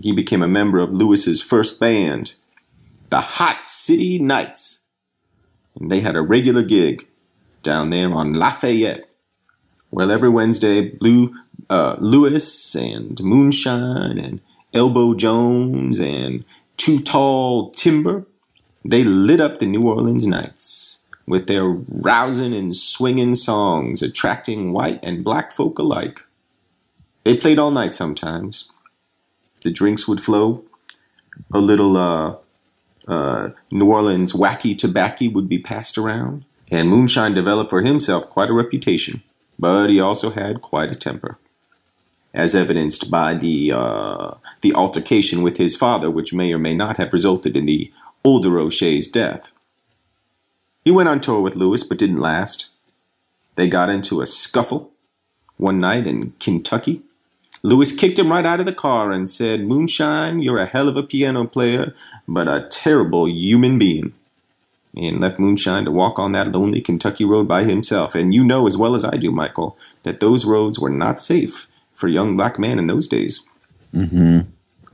He 0.00 0.12
became 0.12 0.42
a 0.42 0.48
member 0.48 0.80
of 0.80 0.92
Louis's 0.92 1.42
first 1.42 1.80
band, 1.80 2.34
the 3.08 3.20
Hot 3.20 3.66
City 3.66 4.18
Knights. 4.18 4.84
And 5.80 5.90
they 5.90 6.00
had 6.00 6.16
a 6.16 6.22
regular 6.22 6.62
gig 6.62 7.08
down 7.62 7.88
there 7.88 8.12
on 8.12 8.34
Lafayette. 8.34 9.08
Well, 9.90 10.10
every 10.10 10.28
Wednesday, 10.28 10.90
Blue, 10.90 11.34
uh, 11.70 11.96
Louis 11.98 12.74
and 12.76 13.18
Moonshine 13.22 14.18
and 14.18 14.40
Elbow 14.74 15.14
Jones 15.14 15.98
and 15.98 16.44
Too 16.80 16.98
Tall 16.98 17.72
Timber, 17.72 18.24
they 18.86 19.04
lit 19.04 19.38
up 19.38 19.58
the 19.58 19.66
New 19.66 19.86
Orleans 19.86 20.26
nights 20.26 21.00
with 21.26 21.46
their 21.46 21.66
rousing 21.66 22.54
and 22.54 22.74
swinging 22.74 23.34
songs, 23.34 24.02
attracting 24.02 24.72
white 24.72 24.98
and 25.02 25.22
black 25.22 25.52
folk 25.52 25.78
alike. 25.78 26.20
They 27.24 27.36
played 27.36 27.58
all 27.58 27.70
night 27.70 27.94
sometimes. 27.94 28.70
The 29.60 29.70
drinks 29.70 30.08
would 30.08 30.22
flow. 30.22 30.64
A 31.52 31.58
little 31.58 31.98
uh, 31.98 32.36
uh, 33.06 33.50
New 33.70 33.90
Orleans 33.90 34.32
wacky 34.32 34.76
tobacco 34.76 35.28
would 35.28 35.50
be 35.50 35.58
passed 35.58 35.98
around. 35.98 36.46
And 36.70 36.88
Moonshine 36.88 37.34
developed 37.34 37.68
for 37.68 37.82
himself 37.82 38.30
quite 38.30 38.48
a 38.48 38.54
reputation, 38.54 39.22
but 39.58 39.90
he 39.90 40.00
also 40.00 40.30
had 40.30 40.62
quite 40.62 40.90
a 40.90 40.98
temper, 40.98 41.36
as 42.32 42.54
evidenced 42.54 43.10
by 43.10 43.34
the 43.34 43.72
uh, 43.72 44.34
the 44.60 44.74
altercation 44.74 45.42
with 45.42 45.56
his 45.56 45.76
father, 45.76 46.10
which 46.10 46.32
may 46.32 46.52
or 46.52 46.58
may 46.58 46.74
not 46.74 46.96
have 46.96 47.12
resulted 47.12 47.56
in 47.56 47.66
the 47.66 47.92
older 48.24 48.58
O'Shea's 48.58 49.08
death. 49.08 49.50
He 50.84 50.90
went 50.90 51.08
on 51.08 51.20
tour 51.20 51.40
with 51.40 51.56
Louis, 51.56 51.82
but 51.82 51.98
didn't 51.98 52.16
last. 52.16 52.70
They 53.56 53.68
got 53.68 53.90
into 53.90 54.20
a 54.20 54.26
scuffle 54.26 54.92
one 55.56 55.80
night 55.80 56.06
in 56.06 56.32
Kentucky. 56.40 57.02
Louis 57.62 57.94
kicked 57.94 58.18
him 58.18 58.30
right 58.30 58.46
out 58.46 58.60
of 58.60 58.66
the 58.66 58.72
car 58.72 59.12
and 59.12 59.28
said, 59.28 59.66
Moonshine, 59.66 60.40
you're 60.40 60.58
a 60.58 60.64
hell 60.64 60.88
of 60.88 60.96
a 60.96 61.02
piano 61.02 61.46
player, 61.46 61.94
but 62.26 62.48
a 62.48 62.66
terrible 62.70 63.28
human 63.28 63.78
being. 63.78 64.14
And 64.96 65.20
left 65.20 65.38
Moonshine 65.38 65.84
to 65.84 65.90
walk 65.90 66.18
on 66.18 66.32
that 66.32 66.52
lonely 66.52 66.80
Kentucky 66.80 67.24
road 67.26 67.46
by 67.46 67.64
himself. 67.64 68.14
And 68.14 68.32
you 68.32 68.42
know 68.42 68.66
as 68.66 68.78
well 68.78 68.94
as 68.94 69.04
I 69.04 69.16
do, 69.18 69.30
Michael, 69.30 69.76
that 70.04 70.20
those 70.20 70.46
roads 70.46 70.80
were 70.80 70.90
not 70.90 71.20
safe 71.20 71.68
for 72.00 72.08
a 72.08 72.12
young 72.12 72.36
black 72.36 72.58
man 72.58 72.78
in 72.78 72.86
those 72.86 73.06
days. 73.06 73.46
Mm-hmm. 73.94 74.40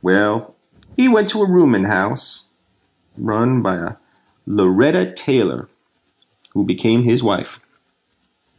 Well, 0.02 0.54
he 0.96 1.08
went 1.08 1.28
to 1.30 1.42
a 1.42 1.48
rooming 1.48 1.84
house 1.84 2.48
run 3.16 3.62
by 3.62 3.76
a 3.76 3.92
Loretta 4.46 5.12
Taylor, 5.12 5.68
who 6.52 6.64
became 6.64 7.04
his 7.04 7.22
wife. 7.22 7.60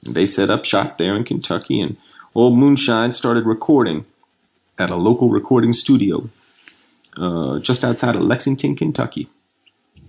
They 0.01 0.25
set 0.25 0.49
up 0.49 0.63
shop 0.63 0.97
there 0.97 1.15
in 1.15 1.23
Kentucky, 1.25 1.81
and 1.81 1.97
Old 2.33 2.57
Moonshine 2.57 3.13
started 3.13 3.45
recording 3.45 4.05
at 4.79 4.89
a 4.89 4.95
local 4.95 5.29
recording 5.29 5.73
studio 5.73 6.29
uh, 7.17 7.59
just 7.59 7.83
outside 7.83 8.15
of 8.15 8.21
Lexington, 8.21 8.75
Kentucky. 8.75 9.27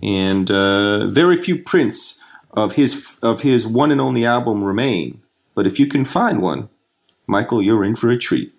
And 0.01 0.49
uh, 0.49 1.07
very 1.07 1.35
few 1.35 1.61
prints 1.61 2.23
of 2.51 2.75
his 2.75 3.19
of 3.21 3.41
his 3.41 3.67
one 3.67 3.91
and 3.91 3.99
only 3.99 4.25
album 4.25 4.63
remain. 4.63 5.21
But 5.55 5.67
if 5.67 5.79
you 5.79 5.87
can 5.87 6.05
find 6.05 6.41
one, 6.41 6.69
Michael, 7.29 7.61
you're 7.61 7.85
in 7.85 7.93
for 7.93 8.09
a 8.09 8.17
treat 8.17 8.51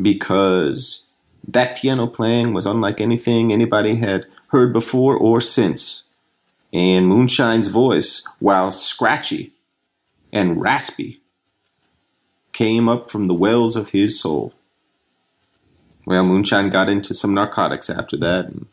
because 0.00 1.06
that 1.46 1.78
piano 1.78 2.08
playing 2.08 2.52
was 2.52 2.66
unlike 2.66 3.00
anything 3.00 3.52
anybody 3.52 3.94
had 3.94 4.26
heard 4.48 4.72
before 4.72 5.16
or 5.16 5.40
since. 5.40 6.08
And 6.72 7.06
Moonshine's 7.06 7.68
voice, 7.68 8.26
while 8.40 8.72
scratchy 8.72 9.52
and 10.32 10.60
raspy, 10.60 11.20
came 12.52 12.88
up 12.88 13.08
from 13.08 13.28
the 13.28 13.34
wells 13.34 13.76
of 13.76 13.90
his 13.90 14.18
soul. 14.20 14.52
Well, 16.06 16.24
Moonshine 16.24 16.70
got 16.70 16.88
into 16.88 17.14
some 17.14 17.34
narcotics 17.34 17.88
after 17.88 18.16
that 18.16 18.46
and 18.46 18.66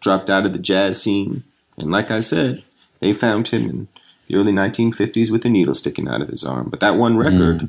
dropped 0.00 0.30
out 0.30 0.46
of 0.46 0.52
the 0.52 0.60
jazz 0.60 1.02
scene. 1.02 1.42
And 1.76 1.90
like 1.90 2.12
I 2.12 2.20
said, 2.20 2.62
they 3.00 3.12
found 3.12 3.48
him 3.48 3.68
in 3.68 3.88
the 4.28 4.36
early 4.36 4.52
1950s 4.52 5.32
with 5.32 5.44
a 5.44 5.50
needle 5.50 5.74
sticking 5.74 6.06
out 6.06 6.22
of 6.22 6.28
his 6.28 6.44
arm. 6.44 6.68
But 6.70 6.78
that 6.80 6.96
one 6.96 7.16
record 7.16 7.58
mm. 7.58 7.68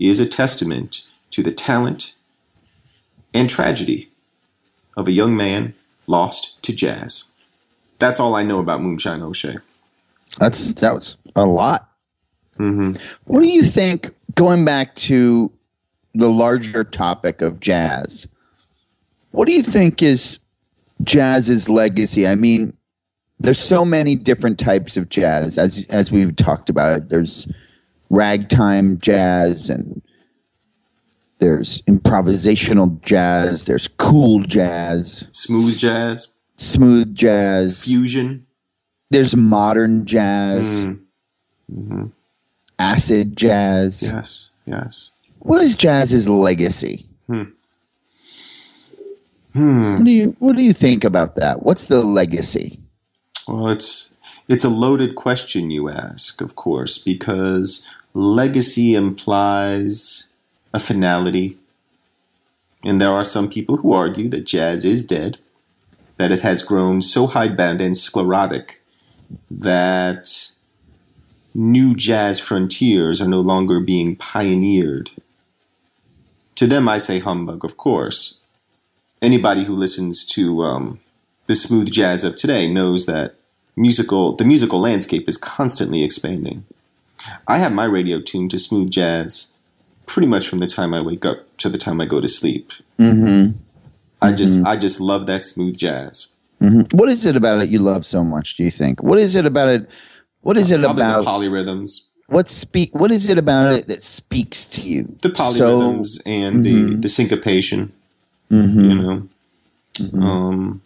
Is 0.00 0.18
a 0.18 0.26
testament 0.26 1.06
to 1.30 1.42
the 1.42 1.52
talent 1.52 2.14
and 3.32 3.48
tragedy 3.48 4.10
of 4.96 5.06
a 5.06 5.12
young 5.12 5.36
man 5.36 5.74
lost 6.06 6.60
to 6.62 6.74
jazz. 6.74 7.30
That's 7.98 8.18
all 8.18 8.34
I 8.34 8.42
know 8.42 8.58
about 8.58 8.82
Moonshine 8.82 9.22
O'Shea. 9.22 9.58
That's 10.38 10.72
that 10.74 10.94
was 10.94 11.16
a 11.36 11.44
lot. 11.44 11.88
Mm-hmm. 12.58 13.00
What 13.24 13.42
do 13.42 13.48
you 13.48 13.62
think 13.62 14.10
going 14.34 14.64
back 14.64 14.94
to 14.94 15.52
the 16.14 16.30
larger 16.30 16.84
topic 16.84 17.40
of 17.42 17.60
jazz, 17.60 18.26
what 19.30 19.46
do 19.46 19.52
you 19.52 19.62
think 19.62 20.02
is 20.02 20.38
jazz's 21.04 21.68
legacy? 21.68 22.26
I 22.26 22.34
mean, 22.34 22.76
there's 23.38 23.58
so 23.58 23.84
many 23.84 24.16
different 24.16 24.58
types 24.58 24.96
of 24.96 25.08
jazz 25.08 25.56
as 25.56 25.86
as 25.88 26.10
we've 26.12 26.34
talked 26.36 26.68
about. 26.68 27.08
There's 27.08 27.48
ragtime 28.10 28.98
jazz 28.98 29.70
and 29.70 30.02
there's 31.38 31.80
improvisational 31.82 33.00
jazz, 33.02 33.64
there's 33.64 33.88
cool 33.88 34.40
jazz, 34.40 35.24
smooth 35.30 35.76
jazz, 35.78 36.32
smooth 36.56 37.14
jazz, 37.14 37.84
fusion. 37.84 38.46
There's 39.10 39.34
modern 39.34 40.04
jazz. 40.06 40.84
Mm. 40.84 41.00
Mm-hmm 41.72 42.06
acid 42.80 43.36
jazz. 43.36 44.02
Yes, 44.02 44.50
yes. 44.66 45.10
What 45.40 45.60
is 45.60 45.76
jazz's 45.76 46.28
legacy? 46.28 47.06
Hmm. 47.28 47.42
Hmm. 49.52 49.96
What 49.96 50.04
do 50.04 50.10
you 50.10 50.36
What 50.38 50.56
do 50.56 50.62
you 50.62 50.72
think 50.72 51.04
about 51.04 51.36
that? 51.36 51.62
What's 51.62 51.84
the 51.84 52.02
legacy? 52.02 52.80
Well, 53.46 53.68
it's 53.68 54.14
it's 54.48 54.64
a 54.64 54.68
loaded 54.68 55.14
question 55.14 55.70
you 55.70 55.90
ask, 55.90 56.40
of 56.40 56.56
course, 56.56 56.98
because 56.98 57.86
legacy 58.14 58.94
implies 58.94 60.32
a 60.72 60.78
finality, 60.78 61.58
and 62.84 63.00
there 63.00 63.12
are 63.12 63.24
some 63.24 63.48
people 63.48 63.78
who 63.78 63.92
argue 63.92 64.28
that 64.28 64.46
jazz 64.46 64.84
is 64.84 65.06
dead, 65.06 65.38
that 66.16 66.30
it 66.30 66.42
has 66.42 66.62
grown 66.62 67.02
so 67.02 67.26
hidebound 67.26 67.80
and 67.80 67.96
sclerotic 67.96 68.82
that 69.50 70.54
new 71.54 71.94
jazz 71.94 72.40
frontiers 72.40 73.20
are 73.20 73.28
no 73.28 73.40
longer 73.40 73.80
being 73.80 74.16
pioneered. 74.16 75.10
To 76.56 76.66
them, 76.66 76.88
I 76.88 76.98
say 76.98 77.18
humbug, 77.20 77.64
of 77.64 77.76
course. 77.76 78.38
Anybody 79.22 79.64
who 79.64 79.72
listens 79.72 80.26
to 80.26 80.62
um, 80.62 81.00
the 81.46 81.54
smooth 81.54 81.90
jazz 81.90 82.24
of 82.24 82.36
today 82.36 82.70
knows 82.72 83.06
that 83.06 83.34
musical 83.76 84.36
the 84.36 84.44
musical 84.44 84.80
landscape 84.80 85.28
is 85.28 85.36
constantly 85.36 86.02
expanding. 86.02 86.64
I 87.46 87.58
have 87.58 87.72
my 87.72 87.84
radio 87.84 88.20
tuned 88.20 88.50
to 88.52 88.58
smooth 88.58 88.90
jazz 88.90 89.52
pretty 90.06 90.26
much 90.26 90.48
from 90.48 90.60
the 90.60 90.66
time 90.66 90.92
I 90.92 91.02
wake 91.02 91.24
up 91.24 91.56
to 91.58 91.68
the 91.68 91.78
time 91.78 92.00
I 92.00 92.06
go 92.06 92.20
to 92.20 92.28
sleep. 92.28 92.72
Mm-hmm. 92.98 93.56
I 94.22 94.32
just 94.32 94.58
mm-hmm. 94.58 94.66
I 94.66 94.76
just 94.76 95.00
love 95.00 95.26
that 95.26 95.46
smooth 95.46 95.76
jazz. 95.76 96.28
Mm-hmm. 96.60 96.96
What 96.96 97.08
is 97.08 97.24
it 97.24 97.36
about 97.36 97.60
it 97.60 97.70
you 97.70 97.78
love 97.78 98.04
so 98.04 98.22
much? 98.22 98.56
Do 98.56 98.64
you 98.64 98.70
think? 98.70 99.02
What 99.02 99.18
is 99.18 99.34
it 99.34 99.46
about 99.46 99.68
it 99.68 99.88
what 100.42 100.56
is 100.56 100.70
it 100.70 100.80
Probably 100.80 101.02
about 101.02 101.24
the 101.24 101.30
polyrhythms? 101.30 102.06
What 102.26 102.48
speak? 102.48 102.94
What 102.94 103.10
is 103.10 103.28
it 103.28 103.38
about 103.38 103.72
it 103.72 103.88
that 103.88 104.02
speaks 104.02 104.66
to 104.68 104.88
you? 104.88 105.04
The 105.22 105.30
polyrhythms 105.30 106.06
so, 106.06 106.30
and 106.30 106.64
mm-hmm. 106.64 106.90
the 106.90 106.96
the 106.96 107.08
syncopation. 107.08 107.92
Mm-hmm. 108.50 108.80
You 108.80 109.02
know. 109.02 109.28
Mm-hmm. 109.94 110.22
Um, 110.22 110.82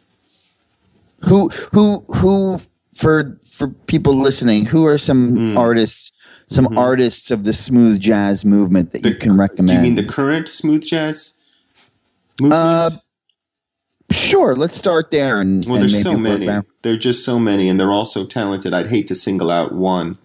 who 1.23 1.49
who 1.73 2.05
who 2.09 2.59
for 2.95 3.39
for 3.53 3.69
people 3.69 4.15
listening? 4.15 4.65
Who 4.65 4.87
are 4.87 4.99
some 4.99 5.37
mm. 5.37 5.57
artists? 5.57 6.13
Some 6.47 6.67
mm-hmm. 6.67 6.79
artists 6.79 7.31
of 7.31 7.45
the 7.45 7.53
smooth 7.53 8.01
jazz 8.01 8.45
movement 8.45 8.93
that 8.93 9.03
the, 9.03 9.11
you 9.11 9.15
can 9.15 9.37
recommend. 9.37 9.69
Do 9.69 9.75
you 9.75 9.81
mean 9.81 9.95
the 9.95 10.05
current 10.05 10.49
smooth 10.49 10.83
jazz 10.83 11.37
movement? 12.41 12.53
Uh, 12.53 12.91
Sure, 14.11 14.55
let's 14.55 14.77
start 14.77 15.11
there. 15.11 15.41
And 15.41 15.65
well, 15.65 15.75
and 15.75 15.83
there's 15.83 16.03
so 16.03 16.17
many. 16.17 16.47
There're 16.83 16.97
just 16.97 17.25
so 17.25 17.39
many, 17.39 17.69
and 17.69 17.81
they're 17.81 17.91
all 17.91 18.05
so 18.05 18.27
talented. 18.27 18.75
I'd 18.75 18.87
hate 18.87 19.07
to 19.09 19.15
single 19.15 19.51
out 19.51 19.73
one. 19.73 20.19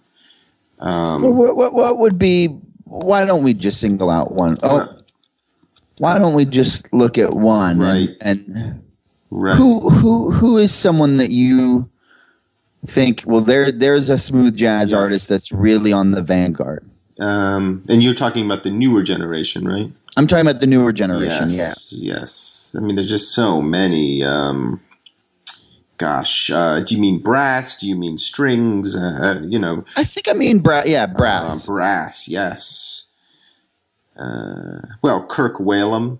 Um, 0.78 1.22
well, 1.22 1.32
what, 1.32 1.56
what, 1.56 1.72
what 1.72 1.98
would 1.98 2.18
be? 2.18 2.48
Why 2.84 3.24
don't 3.24 3.42
we 3.42 3.54
just 3.54 3.80
single 3.80 4.10
out 4.10 4.32
one? 4.32 4.58
Oh, 4.62 4.78
uh, 4.78 5.00
why 5.98 6.18
don't 6.18 6.34
we 6.34 6.44
just 6.44 6.92
look 6.92 7.18
at 7.18 7.34
one? 7.34 7.78
Right. 7.78 8.10
And, 8.20 8.46
and 8.48 8.84
right. 9.30 9.56
who 9.56 9.88
who 9.90 10.30
who 10.30 10.58
is 10.58 10.74
someone 10.74 11.16
that 11.16 11.30
you 11.30 11.88
think? 12.86 13.24
Well, 13.26 13.40
there 13.40 13.70
there's 13.72 14.10
a 14.10 14.18
smooth 14.18 14.56
jazz 14.56 14.90
yes. 14.90 14.98
artist 14.98 15.28
that's 15.28 15.52
really 15.52 15.92
on 15.92 16.12
the 16.12 16.22
vanguard. 16.22 16.88
Um, 17.18 17.84
and 17.88 18.02
you're 18.02 18.14
talking 18.14 18.46
about 18.46 18.62
the 18.62 18.70
newer 18.70 19.02
generation, 19.02 19.68
right? 19.68 19.92
I'm 20.16 20.26
talking 20.26 20.46
about 20.46 20.60
the 20.60 20.66
newer 20.66 20.92
generation. 20.92 21.48
Yes, 21.50 21.92
yes. 21.92 22.74
I 22.76 22.80
mean, 22.80 22.96
there's 22.96 23.10
just 23.10 23.34
so 23.34 23.60
many. 23.60 24.24
Um, 24.24 24.80
gosh, 25.98 26.50
uh, 26.50 26.80
do 26.80 26.94
you 26.94 27.00
mean 27.00 27.20
brass? 27.20 27.78
Do 27.78 27.86
you 27.86 27.94
mean 27.94 28.18
strings? 28.18 28.96
Uh, 28.96 29.42
you 29.44 29.58
know, 29.58 29.84
I 29.96 30.04
think 30.04 30.28
I 30.28 30.32
mean 30.32 30.60
brass. 30.60 30.86
Yeah, 30.86 31.04
uh, 31.04 31.06
brass. 31.08 31.66
brass. 31.66 32.28
Yes. 32.28 33.08
Uh, 34.18 34.80
well, 35.02 35.26
Kirk 35.26 35.56
Whalum, 35.56 36.18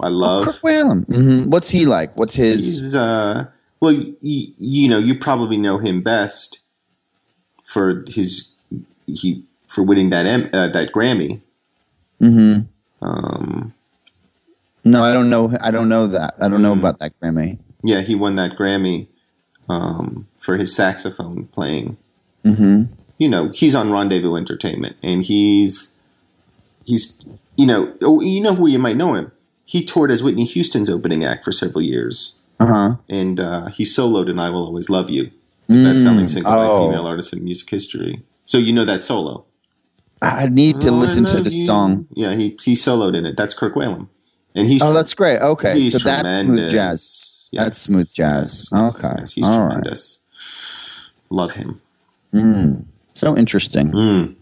I 0.00 0.08
love. 0.08 0.46
Kirk 0.46 0.56
Whalum. 0.56 1.06
hmm 1.06 1.50
What's 1.50 1.70
he 1.70 1.86
like? 1.86 2.16
What's 2.16 2.34
his? 2.34 2.76
He's 2.76 2.94
uh, 2.94 3.46
well, 3.84 3.94
y- 3.94 4.48
you 4.58 4.88
know, 4.88 4.98
you 4.98 5.14
probably 5.18 5.56
know 5.56 5.78
him 5.78 6.00
best 6.02 6.60
for 7.64 8.04
his 8.08 8.52
he 9.06 9.42
for 9.68 9.82
winning 9.82 10.10
that 10.10 10.26
M, 10.26 10.48
uh, 10.52 10.68
that 10.68 10.92
Grammy. 10.92 11.40
hmm 12.20 12.60
Um, 13.02 13.72
No, 14.84 15.02
I 15.04 15.12
don't 15.12 15.30
know. 15.30 15.52
I 15.60 15.70
don't 15.70 15.88
know 15.88 16.06
that. 16.08 16.34
I 16.40 16.48
don't 16.48 16.62
know 16.62 16.74
Mhm. 16.74 16.78
about 16.80 16.98
that 16.98 17.12
Grammy. 17.20 17.58
yeah, 17.82 18.00
he 18.00 18.14
won 18.14 18.36
that 18.36 18.52
Grammy 18.56 19.06
um, 19.68 20.26
for 20.36 20.56
his 20.56 20.74
saxophone 20.74 21.46
playing. 21.52 21.96
hmm 22.44 22.82
You 23.18 23.28
know, 23.28 23.48
he's 23.50 23.74
on 23.74 23.90
Rendezvous 23.92 24.36
Entertainment, 24.36 24.96
and 25.02 25.22
he's 25.24 25.92
he's 26.84 27.20
you 27.56 27.66
know 27.66 27.92
oh, 28.02 28.20
you 28.20 28.40
know 28.42 28.54
who 28.54 28.66
you 28.68 28.78
might 28.78 28.96
know 28.96 29.14
him. 29.14 29.32
He 29.66 29.82
toured 29.84 30.10
as 30.10 30.22
Whitney 30.22 30.44
Houston's 30.44 30.90
opening 30.90 31.24
act 31.24 31.44
for 31.44 31.52
several 31.52 31.80
years, 31.82 32.36
Uh 32.60 32.66
huh. 32.66 32.96
and 33.08 33.40
uh, 33.40 33.66
he 33.66 33.84
soloed 33.84 34.28
in 34.30 34.38
"I 34.38 34.50
Will 34.50 34.64
Always 34.66 34.88
Love 34.88 35.10
You," 35.10 35.30
the 35.68 35.82
best-selling 35.84 36.26
single 36.28 36.52
by 36.52 36.64
a 36.64 36.68
Oh. 36.70 36.86
female 36.88 37.06
artist 37.06 37.32
in 37.32 37.42
music 37.42 37.68
history. 37.68 38.22
So 38.44 38.58
you 38.58 38.72
know 38.72 38.84
that 38.84 39.02
solo. 39.04 39.44
I 40.22 40.46
need 40.46 40.80
to 40.82 40.88
Oh, 40.90 40.92
listen 40.92 41.24
to 41.26 41.40
the 41.42 41.50
you. 41.50 41.66
song. 41.66 42.06
Yeah, 42.14 42.34
he 42.34 42.56
he 42.62 42.74
soloed 42.74 43.16
in 43.16 43.26
it. 43.26 43.36
That's 43.36 43.54
Kirk 43.54 43.74
Whalum, 43.74 44.08
and 44.54 44.68
he's 44.68 44.82
Oh, 44.82 44.92
that's 44.92 45.14
great. 45.14 45.40
Okay, 45.40 45.78
he's 45.80 45.92
so 45.92 45.98
that's 45.98 46.40
smooth 46.42 46.70
jazz. 46.70 47.48
Yes, 47.50 47.64
That's 47.64 47.78
smooth 47.78 48.12
jazz. 48.14 48.68
yes, 48.72 49.04
Okay. 49.04 49.14
yes, 49.18 49.32
he's 49.32 49.46
All 49.46 49.60
right. 49.60 49.72
tremendous. 49.74 50.20
Love 51.30 51.52
him. 51.54 51.80
Mm. 52.32 52.84
So 53.14 53.36
interesting. 53.36 53.92
Mm. 53.92 54.34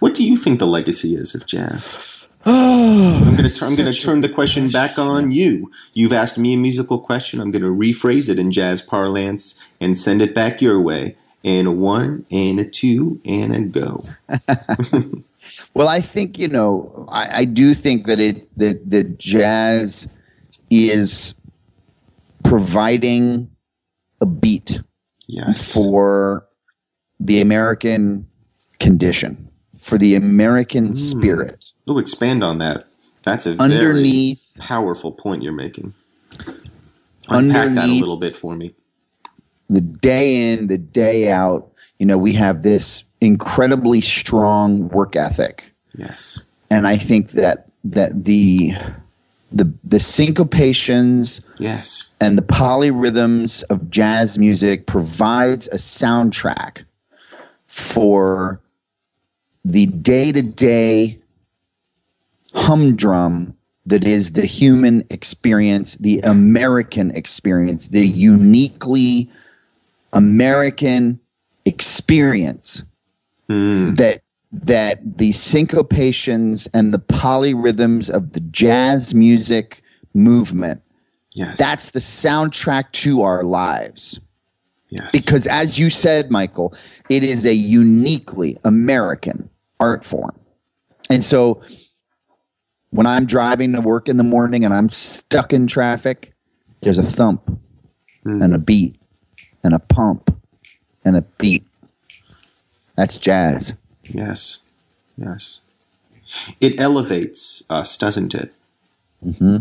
What 0.00 0.14
do 0.14 0.24
you 0.24 0.36
think 0.36 0.58
the 0.58 0.66
legacy 0.66 1.14
is 1.14 1.34
of 1.34 1.46
jazz? 1.46 1.98
I'm 2.44 3.24
I'm 3.24 3.36
gonna 3.36 3.50
I'm 3.62 3.74
gonna 3.76 3.92
turn 3.92 4.20
the 4.22 4.28
question 4.28 4.70
back 4.70 4.98
on 4.98 5.32
you. 5.32 5.70
You've 5.94 6.12
asked 6.12 6.38
me 6.38 6.54
a 6.54 6.56
musical 6.56 6.98
question. 6.98 7.40
I'm 7.40 7.50
gonna 7.50 7.66
rephrase 7.66 8.28
it 8.30 8.38
in 8.38 8.52
jazz 8.52 8.80
parlance 8.82 9.62
and 9.80 9.96
send 9.98 10.22
it 10.22 10.34
back 10.34 10.62
your 10.62 10.80
way. 10.80 11.16
And 11.44 11.68
a 11.68 11.70
one, 11.70 12.26
and 12.32 12.58
a 12.58 12.64
two, 12.64 13.20
and 13.24 13.54
a 13.54 13.60
go. 13.60 14.04
Well, 15.74 15.88
I 15.88 16.00
think 16.00 16.38
you 16.38 16.48
know, 16.48 17.06
I, 17.10 17.40
I 17.40 17.44
do 17.44 17.72
think 17.74 18.06
that 18.06 18.18
it 18.18 18.48
that 18.58 18.90
that 18.90 19.18
jazz 19.18 20.08
is 20.70 21.34
providing 22.44 23.50
a 24.20 24.26
beat 24.26 24.80
Yes. 25.28 25.72
for 25.74 26.46
the 27.20 27.40
American 27.40 28.26
condition, 28.80 29.47
for 29.78 29.96
the 29.98 30.14
American 30.14 30.90
Mm. 30.90 30.96
spirit. 30.98 31.72
Oh, 31.86 31.98
expand 31.98 32.42
on 32.44 32.58
that. 32.58 32.84
That's 33.22 33.46
a 33.46 33.54
very 33.54 33.72
Underneath, 33.74 34.56
powerful 34.58 35.12
point 35.12 35.42
you're 35.42 35.52
making. 35.52 35.94
Unpack 37.30 37.74
that 37.74 37.88
a 37.88 37.92
little 37.92 38.16
bit 38.18 38.36
for 38.36 38.54
me. 38.54 38.74
the 39.70 39.80
day 39.82 40.50
in, 40.52 40.68
the 40.68 40.78
day 40.78 41.30
out, 41.30 41.70
you 41.98 42.06
know, 42.06 42.16
we 42.16 42.32
have 42.32 42.62
this 42.62 43.04
incredibly 43.20 44.00
strong 44.00 44.88
work 44.88 45.14
ethic. 45.16 45.72
Yes. 45.96 46.40
and 46.70 46.86
I 46.86 46.96
think 46.96 47.30
that 47.32 47.66
that 47.84 48.24
the 48.24 48.72
the 49.52 49.64
the 49.84 49.96
syncopations 49.98 51.40
Yes. 51.58 52.14
and 52.20 52.36
the 52.38 52.42
polyrhythms 52.42 53.62
of 53.70 53.90
jazz 53.90 54.38
music 54.38 54.86
provides 54.86 55.66
a 55.68 55.76
soundtrack 55.76 56.84
for 57.66 58.60
the 59.68 59.86
day-to-day 59.86 61.18
humdrum 62.54 63.54
that 63.86 64.04
is 64.04 64.32
the 64.32 64.44
human 64.46 65.04
experience, 65.10 65.94
the 65.96 66.20
American 66.20 67.10
experience, 67.12 67.88
the 67.88 68.06
uniquely 68.06 69.30
American 70.12 71.20
experience 71.64 72.82
Mm. 73.50 73.96
that 73.96 74.20
that 74.52 75.00
the 75.16 75.30
syncopations 75.32 76.68
and 76.74 76.92
the 76.92 76.98
polyrhythms 76.98 78.10
of 78.10 78.32
the 78.32 78.40
jazz 78.40 79.14
music 79.14 79.82
movement 80.12 80.82
Yes. 81.32 81.56
that's 81.58 81.90
the 81.92 81.98
soundtrack 82.00 82.92
to 82.92 83.22
our 83.22 83.44
lives 83.44 84.20
yes. 84.90 85.10
because 85.12 85.46
as 85.46 85.78
you 85.78 85.88
said 85.88 86.30
michael 86.30 86.74
it 87.08 87.24
is 87.24 87.46
a 87.46 87.54
uniquely 87.54 88.58
american 88.64 89.48
art 89.80 90.04
form 90.04 90.34
and 91.10 91.24
so 91.24 91.60
when 92.90 93.06
i'm 93.06 93.24
driving 93.26 93.72
to 93.72 93.80
work 93.80 94.08
in 94.08 94.16
the 94.16 94.22
morning 94.24 94.64
and 94.64 94.72
i'm 94.74 94.88
stuck 94.88 95.52
in 95.52 95.66
traffic 95.66 96.32
there's 96.82 96.98
a 96.98 97.02
thump 97.02 97.58
Mm. 98.24 98.42
and 98.44 98.52
a 98.54 98.58
beat 98.58 98.96
and 99.62 99.72
a 99.74 99.78
pump 99.78 100.36
and 101.04 101.16
a 101.16 101.22
beat 101.38 101.64
that's 102.96 103.16
jazz 103.16 103.74
Yes. 104.02 104.62
Yes. 105.16 105.60
It 106.60 106.80
elevates 106.80 107.62
us, 107.70 107.96
doesn't 107.96 108.34
it? 108.34 108.52
hmm 109.22 109.58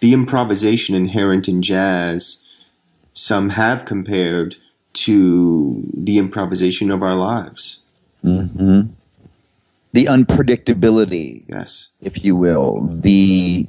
The 0.00 0.12
improvisation 0.12 0.94
inherent 0.94 1.48
in 1.48 1.62
jazz, 1.62 2.44
some 3.14 3.50
have 3.50 3.84
compared 3.84 4.56
to 4.94 5.82
the 5.94 6.18
improvisation 6.18 6.90
of 6.90 7.02
our 7.02 7.14
lives. 7.14 7.81
Hmm 8.22 8.82
The 9.94 10.06
unpredictability, 10.06 11.44
Yes. 11.48 11.88
if 12.00 12.24
you 12.24 12.34
will, 12.36 12.88
the 12.92 13.68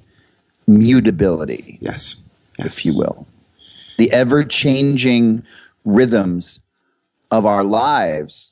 mutability, 0.68 1.78
Yes. 1.82 2.22
Yes. 2.58 2.78
if 2.78 2.86
you 2.86 2.98
will, 2.98 3.28
the 3.98 4.12
ever 4.12 4.44
changing 4.44 5.44
rhythms 5.86 6.60
of 7.32 7.46
our 7.46 7.64
lives 7.64 8.52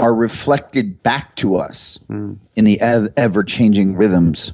are 0.00 0.14
reflected 0.14 1.02
back 1.02 1.36
to 1.36 1.56
us 1.56 1.98
Mm. 2.10 2.36
in 2.56 2.64
the 2.64 2.80
ever 3.16 3.42
changing 3.44 3.94
rhythms 3.96 4.52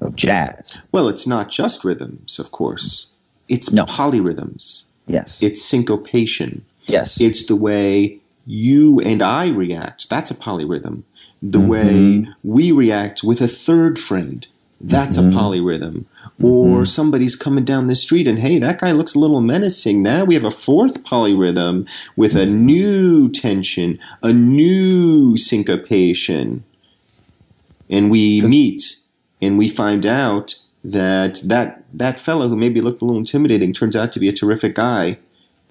of 0.00 0.16
jazz. 0.16 0.76
Well, 0.92 1.08
it's 1.08 1.26
not 1.26 1.50
just 1.50 1.84
rhythms, 1.84 2.38
of 2.38 2.50
course. 2.50 3.08
It's 3.48 3.70
No. 3.72 3.84
polyrhythms. 3.84 4.86
Yes. 5.06 5.38
It's 5.42 5.62
syncopation. 5.62 6.62
yes. 6.86 7.20
It's 7.20 7.46
the 7.46 7.56
way 7.56 8.18
you 8.46 9.00
and 9.00 9.22
I 9.22 9.48
react. 9.50 10.08
That's 10.10 10.30
a 10.30 10.34
polyrhythm. 10.34 11.02
The 11.42 11.58
Mm-hmm. 11.58 11.68
way 11.68 12.26
we 12.42 12.72
react 12.72 13.22
with 13.24 13.40
a 13.40 13.48
third 13.48 13.98
friend. 13.98 14.46
That's 14.80 15.16
Mm-hmm. 15.18 15.36
a 15.36 15.40
polyrhythm. 15.40 16.04
Or 16.42 16.84
somebody's 16.84 17.36
coming 17.36 17.64
down 17.64 17.86
the 17.86 17.94
street 17.94 18.26
and 18.26 18.40
hey, 18.40 18.58
that 18.58 18.80
guy 18.80 18.90
looks 18.92 19.14
a 19.14 19.18
little 19.20 19.40
menacing. 19.40 20.02
Now 20.02 20.24
we 20.24 20.34
have 20.34 20.44
a 20.44 20.50
fourth 20.50 21.04
polyrhythm 21.04 21.88
with 22.16 22.34
a 22.34 22.44
new 22.44 23.28
tension, 23.30 23.98
a 24.22 24.32
new 24.32 25.36
syncopation. 25.36 26.64
And 27.88 28.10
we 28.10 28.42
meet 28.42 28.82
and 29.40 29.56
we 29.58 29.68
find 29.68 30.04
out 30.06 30.56
that 30.82 31.40
that 31.44 31.84
that 31.94 32.18
fellow 32.18 32.48
who 32.48 32.56
maybe 32.56 32.80
looked 32.80 33.00
a 33.00 33.04
little 33.04 33.18
intimidating 33.18 33.72
turns 33.72 33.94
out 33.94 34.12
to 34.12 34.20
be 34.20 34.28
a 34.28 34.32
terrific 34.32 34.74
guy. 34.74 35.18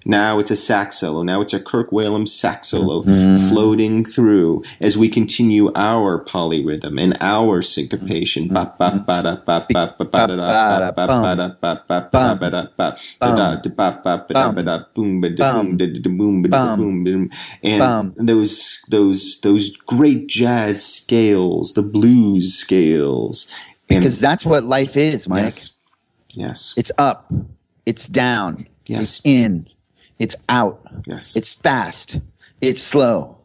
Now 0.04 0.38
it's 0.38 0.50
a 0.50 0.56
sax 0.56 0.98
solo. 0.98 1.22
Now 1.22 1.40
it's 1.40 1.54
a 1.54 1.60
Kirk 1.62 1.90
Whalum 1.90 2.28
sax 2.28 2.68
solo 2.68 3.02
floating 3.48 4.04
through 4.04 4.62
as 4.80 4.98
we 4.98 5.08
continue 5.08 5.72
our 5.74 6.24
polyrhythm 6.24 7.00
and 7.00 7.16
our 7.20 7.62
syncopation. 7.62 8.50
And 17.62 18.14
those 18.16 18.84
those 18.90 19.40
those 19.40 19.76
great 19.76 20.26
jazz 20.28 20.84
scales, 20.84 21.72
the 21.74 21.82
blues 21.82 22.54
scales, 22.54 23.52
and 23.88 24.00
because 24.00 24.20
that's 24.20 24.44
what 24.44 24.64
life 24.64 24.96
is, 24.96 25.28
Mike. 25.28 25.44
yes, 25.44 25.78
yes, 26.34 26.74
It's 26.76 26.92
up, 26.98 27.32
it's 27.86 28.08
down, 28.08 28.66
Yes. 28.86 29.00
it's 29.00 29.20
in, 29.24 29.68
it's 30.18 30.36
out. 30.48 30.80
yes, 31.06 31.36
It's 31.36 31.52
fast. 31.52 32.18
It's 32.60 32.82
slow. 32.82 33.36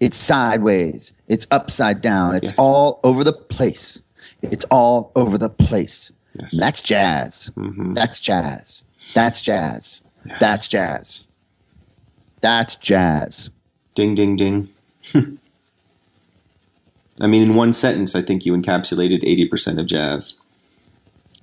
It's 0.00 0.16
sideways. 0.16 1.12
It's 1.28 1.46
upside 1.50 2.00
down. 2.00 2.34
It's 2.34 2.48
Yes. 2.48 2.58
all 2.58 3.00
over 3.04 3.22
the 3.24 3.32
place. 3.32 4.00
It's 4.42 4.64
all 4.70 5.12
over 5.14 5.38
the 5.38 5.48
place. 5.50 6.10
yes. 6.40 6.58
That's 6.58 6.82
jazz. 6.82 7.50
Mhm. 7.56 7.94
That's 7.94 8.18
jazz. 8.20 8.82
That's 9.14 9.40
jazz. 9.40 10.00
Yes. 10.26 10.36
That's 10.40 10.68
jazz. 10.68 11.20
That's 12.40 12.74
jazz. 12.76 13.50
Ding, 13.94 14.14
ding, 14.14 14.36
ding. 14.36 14.68
I 17.20 17.26
mean, 17.28 17.42
in 17.42 17.54
one 17.54 17.72
sentence, 17.72 18.14
I 18.16 18.22
think 18.22 18.44
you 18.44 18.52
encapsulated 18.54 19.22
80% 19.22 19.78
of 19.78 19.86
jazz. 19.86 20.38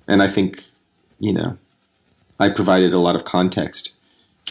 And 0.06 0.22
I 0.22 0.26
think, 0.28 0.64
you 1.18 1.32
know, 1.32 1.56
I 2.38 2.50
provided 2.50 2.92
a 2.92 2.98
lot 2.98 3.16
of 3.16 3.24
context. 3.24 3.96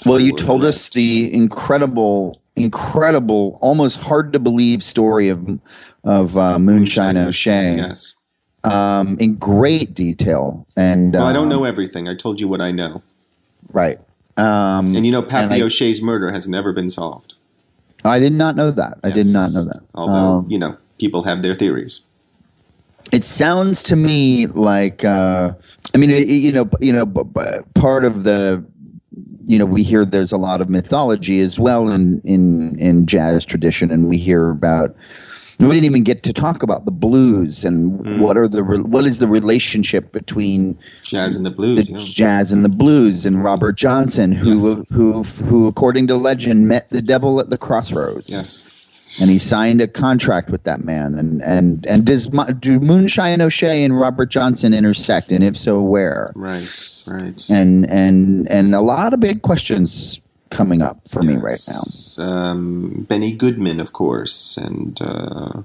Well, 0.05 0.19
you 0.19 0.35
told 0.35 0.63
us 0.65 0.89
the 0.89 1.31
incredible, 1.33 2.39
incredible, 2.55 3.57
almost 3.61 3.97
hard 3.99 4.33
to 4.33 4.39
believe 4.39 4.81
story 4.83 5.29
of 5.29 5.59
of 6.03 6.35
uh, 6.37 6.57
Moonshine 6.57 7.17
O'Shea 7.17 7.75
Yes. 7.75 8.15
um, 8.63 9.17
in 9.19 9.35
great 9.35 9.93
detail. 9.93 10.65
And 10.75 11.13
Well, 11.13 11.25
I 11.25 11.33
don't 11.33 11.43
um, 11.43 11.49
know 11.49 11.63
everything. 11.65 12.07
I 12.07 12.15
told 12.15 12.39
you 12.39 12.47
what 12.47 12.61
I 12.61 12.71
know. 12.71 13.03
right. 13.71 13.99
Um, 14.37 14.95
And 14.95 15.05
you 15.05 15.11
know, 15.11 15.21
Pappy 15.21 15.61
O'Shea's 15.61 16.01
murder 16.01 16.31
has 16.31 16.47
never 16.47 16.73
been 16.73 16.89
solved. 16.89 17.35
I 18.03 18.17
did 18.17 18.33
not 18.33 18.55
know 18.55 18.71
that. 18.71 18.97
I 19.03 19.11
did 19.11 19.27
not 19.27 19.51
know 19.51 19.63
that. 19.65 19.81
Although, 19.93 20.13
Um, 20.39 20.45
you 20.49 20.57
know, 20.57 20.75
people 20.97 21.21
have 21.23 21.43
their 21.43 21.53
theories. 21.53 22.01
it 23.11 23.23
sounds 23.23 23.83
to 23.83 23.95
me 23.95 24.47
like 24.47 25.03
uh, 25.05 25.51
I 25.93 25.97
mean, 25.97 26.09
it, 26.09 26.27
you 26.27 26.51
know, 26.51 26.67
you 26.79 26.93
know, 26.93 27.05
part 27.75 28.05
of 28.05 28.23
the 28.23 28.63
you 29.45 29.57
know 29.59 29.65
we 29.65 29.83
hear 29.83 30.05
there's 30.05 30.31
a 30.31 30.37
lot 30.37 30.61
of 30.61 30.69
mythology 30.69 31.39
as 31.41 31.59
well 31.59 31.89
in 31.89 32.21
in 32.23 32.77
in 32.79 33.05
jazz 33.05 33.45
tradition, 33.45 33.91
and 33.91 34.07
we 34.07 34.17
hear 34.17 34.49
about. 34.49 34.95
We 35.59 35.67
didn't 35.67 35.83
even 35.85 36.01
get 36.03 36.23
to 36.23 36.33
talk 36.33 36.63
about 36.63 36.85
the 36.85 36.91
blues 36.91 37.63
and 37.63 37.99
Mm. 37.99 38.17
what 38.19 38.35
are 38.35 38.47
the 38.47 38.63
re- 38.63 38.79
what 38.79 39.05
is 39.05 39.19
the 39.19 39.27
relationship 39.27 40.11
between 40.11 40.75
Jazz 41.03 41.35
and 41.35 41.45
the 41.45 41.51
the 41.51 41.55
blues. 41.55 41.87
yeah. 41.87 41.99
jazz 41.99 42.51
and 42.51 42.65
the 42.65 42.69
blues 42.69 43.27
and 43.27 43.43
Robert 43.43 43.73
Johnson, 43.77 44.31
who 44.31 44.53
Yes. 44.79 44.89
who 44.91 45.21
who 45.21 45.67
according 45.67 46.07
to 46.07 46.15
legend 46.15 46.67
met 46.67 46.89
the 46.89 46.99
devil 47.03 47.39
at 47.39 47.51
the 47.51 47.59
crossroads 47.59 48.27
Yes. 48.27 48.80
And 49.19 49.29
he 49.29 49.39
signed 49.39 49.81
a 49.81 49.87
contract 49.87 50.49
with 50.49 50.63
that 50.63 50.83
man. 50.83 51.15
And 51.17 51.41
and 51.41 51.85
and 51.85 52.05
does 52.05 52.27
do 52.59 52.79
Moonshine 52.79 53.41
O'Shea 53.41 53.83
and 53.83 53.99
Robert 53.99 54.29
Johnson 54.29 54.73
intersect, 54.73 55.31
and 55.31 55.43
if 55.43 55.57
so, 55.57 55.81
where? 55.81 56.31
Right. 56.35 57.01
Right. 57.07 57.49
And 57.49 57.89
and 57.89 58.49
and 58.49 58.75
a 58.75 58.81
lot 58.81 59.13
of 59.13 59.19
big 59.19 59.41
questions 59.41 60.19
coming 60.49 60.81
up 60.81 60.99
for 61.09 61.23
me 61.23 61.35
right 61.35 61.61
now. 61.67 62.23
Um, 62.23 63.05
Benny 63.09 63.31
Goodman, 63.31 63.79
of 63.79 63.93
course, 63.93 64.57
and 64.57 65.01
uh, 65.01 65.61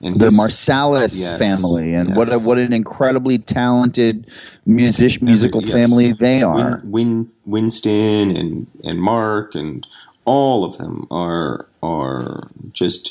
and 0.00 0.20
The 0.20 0.26
his- 0.26 0.38
Marsalis 0.38 1.18
Yes, 1.18 1.38
family, 1.38 1.92
and 1.94 2.14
what 2.14 2.32
a, 2.32 2.38
what 2.38 2.58
an 2.58 2.72
incredibly 2.72 3.38
talented 3.38 4.30
music 4.66 5.20
musical 5.22 5.62
yes. 5.62 5.72
family 5.72 6.12
they 6.12 6.42
are. 6.42 6.80
Win, 6.84 6.90
Win, 6.90 7.30
Winston 7.46 8.36
and 8.36 8.66
and 8.84 9.00
Mark 9.00 9.54
and 9.54 9.86
all 10.34 10.60
of 10.68 10.76
them 10.80 11.06
are 11.10 11.66
are 11.82 12.48
just 12.82 13.04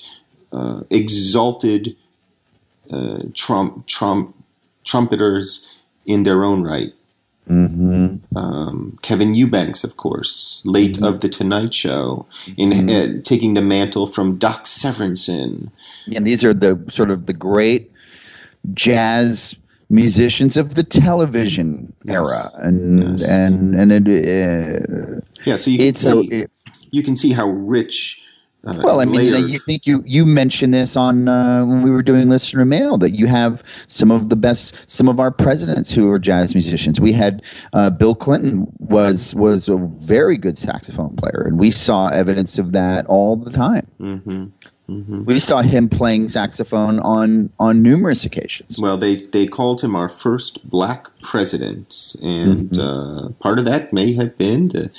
uh, 0.57 0.79
exalted 0.89 1.83
uh, 2.95 3.19
trump 3.33 3.71
trump 3.87 4.35
trumpeters 4.89 5.47
in 6.05 6.23
their 6.23 6.41
own 6.49 6.59
right. 6.73 6.93
hmm 7.47 8.07
Um, 8.35 8.97
Kevin 9.07 9.31
Eubanks, 9.41 9.83
of 9.83 9.93
course, 9.97 10.61
late 10.75 10.95
Mm-hmm. 10.97 11.09
of 11.09 11.19
the 11.23 11.29
Tonight 11.39 11.73
Show, 11.73 12.25
in 12.63 12.69
uh, 12.89 13.21
taking 13.31 13.55
the 13.55 13.61
mantle 13.75 14.07
from 14.15 14.37
Doc 14.37 14.59
Severinsen. 14.65 15.51
And 16.15 16.23
these 16.29 16.43
are 16.47 16.53
the 16.65 16.73
sort 16.97 17.09
of 17.11 17.19
the 17.25 17.33
great 17.49 17.83
jazz 18.73 19.55
musicians 19.89 20.57
of 20.57 20.75
the 20.75 20.83
television 20.83 21.93
Yes. 22.05 22.15
era, 22.15 22.41
and 22.67 22.99
Yes. 22.99 23.29
and 23.29 23.75
and 23.81 23.89
it, 23.91 24.05
uh, 24.07 25.21
Yeah, 25.45 25.57
so 25.57 25.71
you 25.71 25.77
can 25.79 25.87
it's 25.87 26.03
a, 26.05 26.11
see 26.11 26.27
it- 26.41 26.51
you 26.97 27.03
can 27.03 27.15
see 27.15 27.31
how 27.31 27.47
rich. 27.47 28.21
Uh, 28.65 28.81
well, 28.83 28.99
I 28.99 29.05
mean, 29.05 29.23
you, 29.23 29.31
know, 29.31 29.37
you 29.37 29.59
think 29.59 29.85
you 29.85 30.03
you 30.05 30.25
mentioned 30.25 30.73
this 30.73 30.97
on 30.97 31.27
uh, 31.27 31.63
when 31.63 31.83
we 31.83 31.91
were 31.91 32.01
doing 32.01 32.27
listener 32.27 32.65
mail 32.65 32.97
that 32.97 33.11
you 33.11 33.27
have 33.27 33.63
some 33.85 34.11
of 34.11 34.29
the 34.29 34.35
best, 34.35 34.75
some 34.87 35.07
of 35.07 35.19
our 35.19 35.31
presidents 35.31 35.93
who 35.93 36.09
are 36.09 36.19
jazz 36.19 36.55
musicians. 36.55 36.99
We 36.99 37.13
had 37.13 37.43
uh, 37.73 37.91
Bill 37.91 38.15
Clinton 38.15 38.67
was 38.79 39.35
was 39.35 39.69
a 39.69 39.77
very 40.01 40.37
good 40.37 40.57
saxophone 40.57 41.15
player, 41.15 41.43
and 41.45 41.59
we 41.59 41.69
saw 41.69 42.07
evidence 42.07 42.57
of 42.57 42.71
that 42.71 43.05
all 43.05 43.35
the 43.37 43.51
time. 43.51 43.87
Mhm, 44.01 44.51
mhm. 44.89 45.25
We 45.25 45.39
saw 45.39 45.61
him 45.61 45.89
playing 45.89 46.29
saxophone 46.29 46.99
on 46.99 47.49
on 47.59 47.81
numerous 47.81 48.25
occasions. 48.25 48.79
Well, 48.79 48.97
they, 48.97 49.15
they 49.25 49.45
called 49.47 49.81
him 49.81 49.95
our 49.95 50.09
first 50.09 50.69
black 50.69 51.07
president, 51.21 52.15
and 52.21 52.69
Mm-hmm. 52.69 52.79
uh, 52.79 53.29
part 53.39 53.59
of 53.59 53.65
that 53.65 53.91
may 53.93 54.13
have 54.13 54.37
been 54.37 54.69
the 54.69 54.89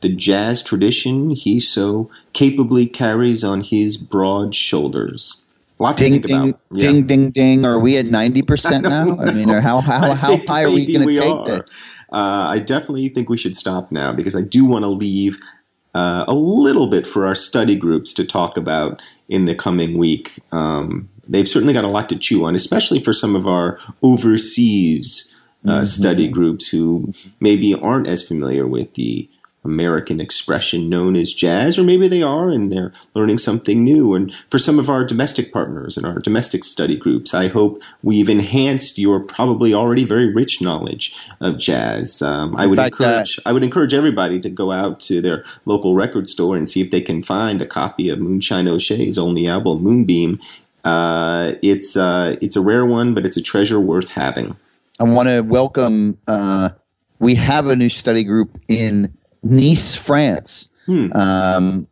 the 0.00 0.08
jazz 0.14 0.62
tradition 0.62 1.30
he 1.30 1.58
so 1.60 2.10
capably 2.32 2.86
carries 2.86 3.42
on 3.42 3.60
his 3.62 3.96
broad 3.96 4.54
shoulders. 4.54 5.42
A 5.78 5.82
lot 5.82 5.96
to 5.98 6.04
Ding 6.04 6.12
think 6.14 6.26
ding 6.26 6.48
about. 6.50 6.60
Yeah. 6.72 6.90
ding 6.90 7.06
ding 7.06 7.30
ding. 7.30 7.64
Are 7.66 7.78
we 7.78 7.96
at 7.98 8.06
ninety 8.06 8.42
percent 8.50 8.82
now? 8.84 9.18
I 9.18 9.32
mean, 9.32 9.48
how 9.48 9.80
how 9.80 10.14
how 10.24 10.36
high 10.46 10.64
are 10.64 10.70
we 10.70 10.90
going 10.92 11.06
to 11.06 11.12
take 11.14 11.24
are. 11.24 11.46
this? 11.46 11.78
Uh, 12.12 12.46
I 12.48 12.60
definitely 12.60 13.08
think 13.08 13.28
we 13.28 13.36
should 13.36 13.56
stop 13.56 13.90
now 13.90 14.12
because 14.12 14.36
I 14.36 14.40
do 14.42 14.64
want 14.64 14.84
to 14.84 14.88
leave 14.88 15.38
uh, 15.96 16.26
a 16.28 16.34
little 16.34 16.88
bit 16.88 17.06
for 17.06 17.26
our 17.26 17.34
study 17.34 17.74
groups 17.74 18.12
to 18.12 18.26
talk 18.26 18.58
about 18.58 19.00
in 19.30 19.46
the 19.46 19.54
coming 19.54 19.96
week. 19.96 20.38
Um, 20.52 21.08
they've 21.26 21.48
certainly 21.48 21.72
got 21.72 21.84
a 21.84 21.88
lot 21.88 22.10
to 22.10 22.18
chew 22.18 22.44
on, 22.44 22.54
especially 22.54 23.00
for 23.00 23.14
some 23.14 23.34
of 23.34 23.46
our 23.46 23.78
overseas 24.02 25.34
uh, 25.66 25.86
study 25.86 26.28
groups 26.28 26.68
who 26.68 27.12
maybe 27.40 27.74
aren't 27.74 28.06
as 28.06 28.22
familiar 28.22 28.66
with 28.66 28.92
the 28.92 29.26
American 29.66 30.20
expression 30.20 30.88
known 30.88 31.16
as 31.16 31.34
jazz, 31.34 31.78
or 31.78 31.82
maybe 31.84 32.08
they 32.08 32.22
are 32.22 32.48
and 32.48 32.72
they're 32.72 32.92
learning 33.14 33.38
something 33.38 33.84
new. 33.84 34.14
And 34.14 34.32
for 34.48 34.58
some 34.58 34.78
of 34.78 34.88
our 34.88 35.04
domestic 35.04 35.52
partners 35.52 35.96
and 35.96 36.06
our 36.06 36.18
domestic 36.20 36.64
study 36.64 36.96
groups, 36.96 37.34
I 37.34 37.48
hope 37.48 37.82
we've 38.02 38.30
enhanced 38.30 38.98
your 38.98 39.20
probably 39.20 39.74
already 39.74 40.04
very 40.04 40.32
rich 40.32 40.62
knowledge 40.62 41.14
of 41.40 41.58
jazz. 41.58 42.22
Um, 42.22 42.56
I 42.56 42.66
would 42.66 42.78
uh, 42.78 42.84
encourage 42.84 43.38
I 43.44 43.52
would 43.52 43.64
encourage 43.64 43.92
everybody 43.92 44.40
to 44.40 44.48
go 44.48 44.72
out 44.72 45.00
to 45.00 45.20
their 45.20 45.44
local 45.64 45.94
record 45.94 46.30
store 46.30 46.56
and 46.56 46.68
see 46.68 46.80
if 46.80 46.90
they 46.90 47.00
can 47.00 47.22
find 47.22 47.60
a 47.60 47.66
copy 47.66 48.08
of 48.08 48.18
Moonshine 48.20 48.68
O'Shea's 48.68 49.18
only 49.18 49.46
album, 49.46 49.82
Moonbeam. 49.82 50.40
Uh, 50.84 51.54
it's 51.62 51.96
uh, 51.96 52.36
it's 52.40 52.54
a 52.56 52.60
rare 52.60 52.86
one, 52.86 53.12
but 53.12 53.26
it's 53.26 53.36
a 53.36 53.42
treasure 53.42 53.80
worth 53.80 54.10
having. 54.10 54.56
I 54.98 55.04
want 55.04 55.28
to 55.28 55.42
welcome. 55.42 56.16
Uh, 56.26 56.70
we 57.18 57.34
have 57.34 57.66
a 57.66 57.76
new 57.76 57.88
study 57.88 58.24
group 58.24 58.58
in 58.68 59.16
Nice, 59.50 59.94
France. 59.94 60.68
Hmm. 60.86 61.12
Um, 61.12 61.86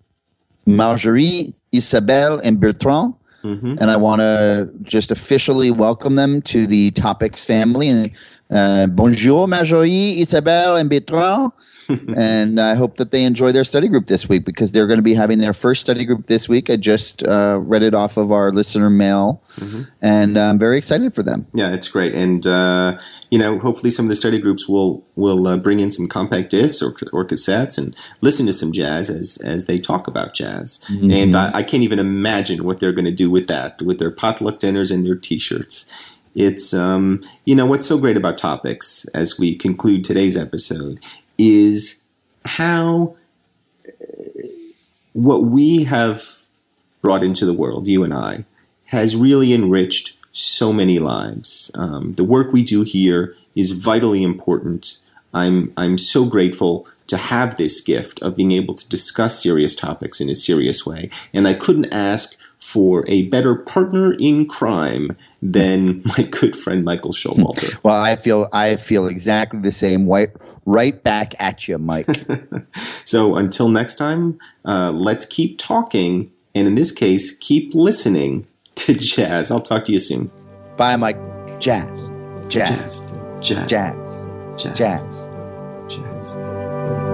Marjorie, 0.66 1.54
Isabelle, 1.72 2.38
and 2.38 2.60
Bertrand. 2.60 3.14
Mhm. 3.42 3.78
And 3.80 3.90
I 3.90 3.96
want 3.96 4.20
to 4.20 4.70
just 4.82 5.10
officially 5.10 5.70
welcome 5.70 6.14
them 6.16 6.40
to 6.42 6.66
the 6.66 6.90
Topics 6.92 7.44
family. 7.44 7.88
And 7.90 8.10
uh, 8.50 8.86
bonjour, 8.86 9.46
Marjorie, 9.46 10.20
Isabelle, 10.20 10.76
and 10.76 10.88
Bertrand. 10.88 11.52
And 11.88 12.60
I 12.60 12.74
hope 12.74 12.96
that 12.96 13.10
they 13.10 13.24
enjoy 13.24 13.52
their 13.52 13.64
study 13.64 13.88
group 13.88 14.06
this 14.06 14.28
week 14.28 14.44
because 14.44 14.72
they're 14.72 14.86
going 14.86 14.98
to 14.98 15.02
be 15.02 15.14
having 15.14 15.38
their 15.38 15.52
first 15.52 15.80
study 15.80 16.04
group 16.04 16.26
this 16.26 16.48
week. 16.48 16.70
I 16.70 16.76
just 16.76 17.22
uh, 17.22 17.60
read 17.62 17.82
it 17.82 17.94
off 17.94 18.16
of 18.16 18.32
our 18.32 18.52
listener 18.52 18.90
mail, 18.90 19.42
and 20.02 20.36
I'm 20.36 20.58
very 20.58 20.78
excited 20.78 21.14
for 21.14 21.22
them. 21.22 21.46
Yeah, 21.54 21.72
it's 21.72 21.88
great, 21.88 22.14
and 22.14 22.46
uh, 22.46 22.98
you 23.30 23.38
know, 23.38 23.58
hopefully, 23.58 23.90
some 23.90 24.04
of 24.06 24.08
the 24.08 24.16
study 24.16 24.38
groups 24.38 24.68
will 24.68 25.04
will 25.16 25.46
uh, 25.46 25.58
bring 25.58 25.80
in 25.80 25.90
some 25.90 26.06
compact 26.08 26.50
discs 26.50 26.82
or, 26.82 26.94
or 27.12 27.24
cassettes 27.24 27.78
and 27.78 27.96
listen 28.20 28.46
to 28.46 28.52
some 28.52 28.72
jazz 28.72 29.10
as 29.10 29.38
as 29.44 29.66
they 29.66 29.78
talk 29.78 30.06
about 30.06 30.34
jazz. 30.34 30.84
And 31.10 31.34
I, 31.34 31.50
I 31.58 31.62
can't 31.62 31.82
even 31.82 31.98
imagine 31.98 32.64
what 32.64 32.80
they're 32.80 32.92
going 32.92 33.04
to 33.04 33.10
do 33.10 33.30
with 33.30 33.46
that, 33.48 33.80
with 33.82 33.98
their 33.98 34.10
potluck 34.10 34.58
dinners 34.58 34.90
and 34.90 35.04
their 35.04 35.16
T-shirts. 35.16 36.18
It's 36.34 36.74
um, 36.74 37.22
you 37.44 37.54
know 37.54 37.66
what's 37.66 37.86
so 37.86 37.98
great 37.98 38.16
about 38.16 38.38
topics 38.38 39.06
as 39.14 39.38
we 39.38 39.54
conclude 39.54 40.04
today's 40.04 40.36
episode 40.36 41.00
is 41.38 42.02
how 42.44 43.16
uh, 43.88 43.92
what 45.12 45.44
we 45.44 45.84
have 45.84 46.42
brought 47.02 47.22
into 47.22 47.44
the 47.44 47.52
world, 47.52 47.86
you 47.86 48.02
and 48.04 48.14
I, 48.14 48.44
has 48.86 49.16
really 49.16 49.52
enriched 49.52 50.16
so 50.32 50.72
many 50.72 50.98
lives. 50.98 51.70
Um, 51.76 52.14
the 52.14 52.24
work 52.24 52.52
we 52.52 52.62
do 52.62 52.82
here 52.82 53.34
is 53.54 53.72
vitally 53.72 54.22
important. 54.22 55.00
I'm 55.32 55.72
I'm 55.76 55.98
so 55.98 56.28
grateful 56.28 56.88
to 57.08 57.16
have 57.16 57.56
this 57.56 57.80
gift 57.80 58.22
of 58.22 58.36
being 58.36 58.52
able 58.52 58.74
to 58.74 58.88
discuss 58.88 59.42
serious 59.42 59.76
topics 59.76 60.20
in 60.20 60.30
a 60.30 60.34
serious 60.34 60.86
way, 60.86 61.10
and 61.32 61.46
I 61.46 61.54
couldn't 61.54 61.92
ask 61.92 62.38
for 62.64 63.04
a 63.08 63.24
better 63.24 63.54
partner 63.54 64.14
in 64.14 64.46
crime 64.46 65.14
than 65.42 66.00
my 66.16 66.24
good 66.24 66.56
friend 66.56 66.82
Michael 66.82 67.12
Showalter. 67.12 67.78
Well, 67.84 68.00
I 68.00 68.16
feel 68.16 68.48
I 68.52 68.76
feel 68.76 69.06
exactly 69.06 69.60
the 69.60 69.70
same 69.70 70.06
way. 70.06 70.28
Right 70.64 71.02
back 71.02 71.34
at 71.38 71.68
you, 71.68 71.76
Mike. 71.76 72.08
so 73.04 73.36
until 73.36 73.68
next 73.68 73.96
time, 73.96 74.38
uh, 74.64 74.92
let's 74.92 75.26
keep 75.26 75.58
talking, 75.58 76.32
and 76.54 76.66
in 76.66 76.74
this 76.74 76.90
case, 76.90 77.36
keep 77.36 77.74
listening 77.74 78.46
to 78.76 78.94
jazz. 78.94 79.50
I'll 79.50 79.60
talk 79.60 79.84
to 79.84 79.92
you 79.92 79.98
soon. 79.98 80.30
Bye, 80.78 80.96
Mike. 80.96 81.18
Jazz, 81.60 82.10
jazz, 82.48 83.12
Jazz, 83.40 83.68
jazz, 83.68 83.68
jazz, 84.56 84.78
jazz, 84.78 85.28
jazz. 85.86 86.38
jazz. 86.38 87.13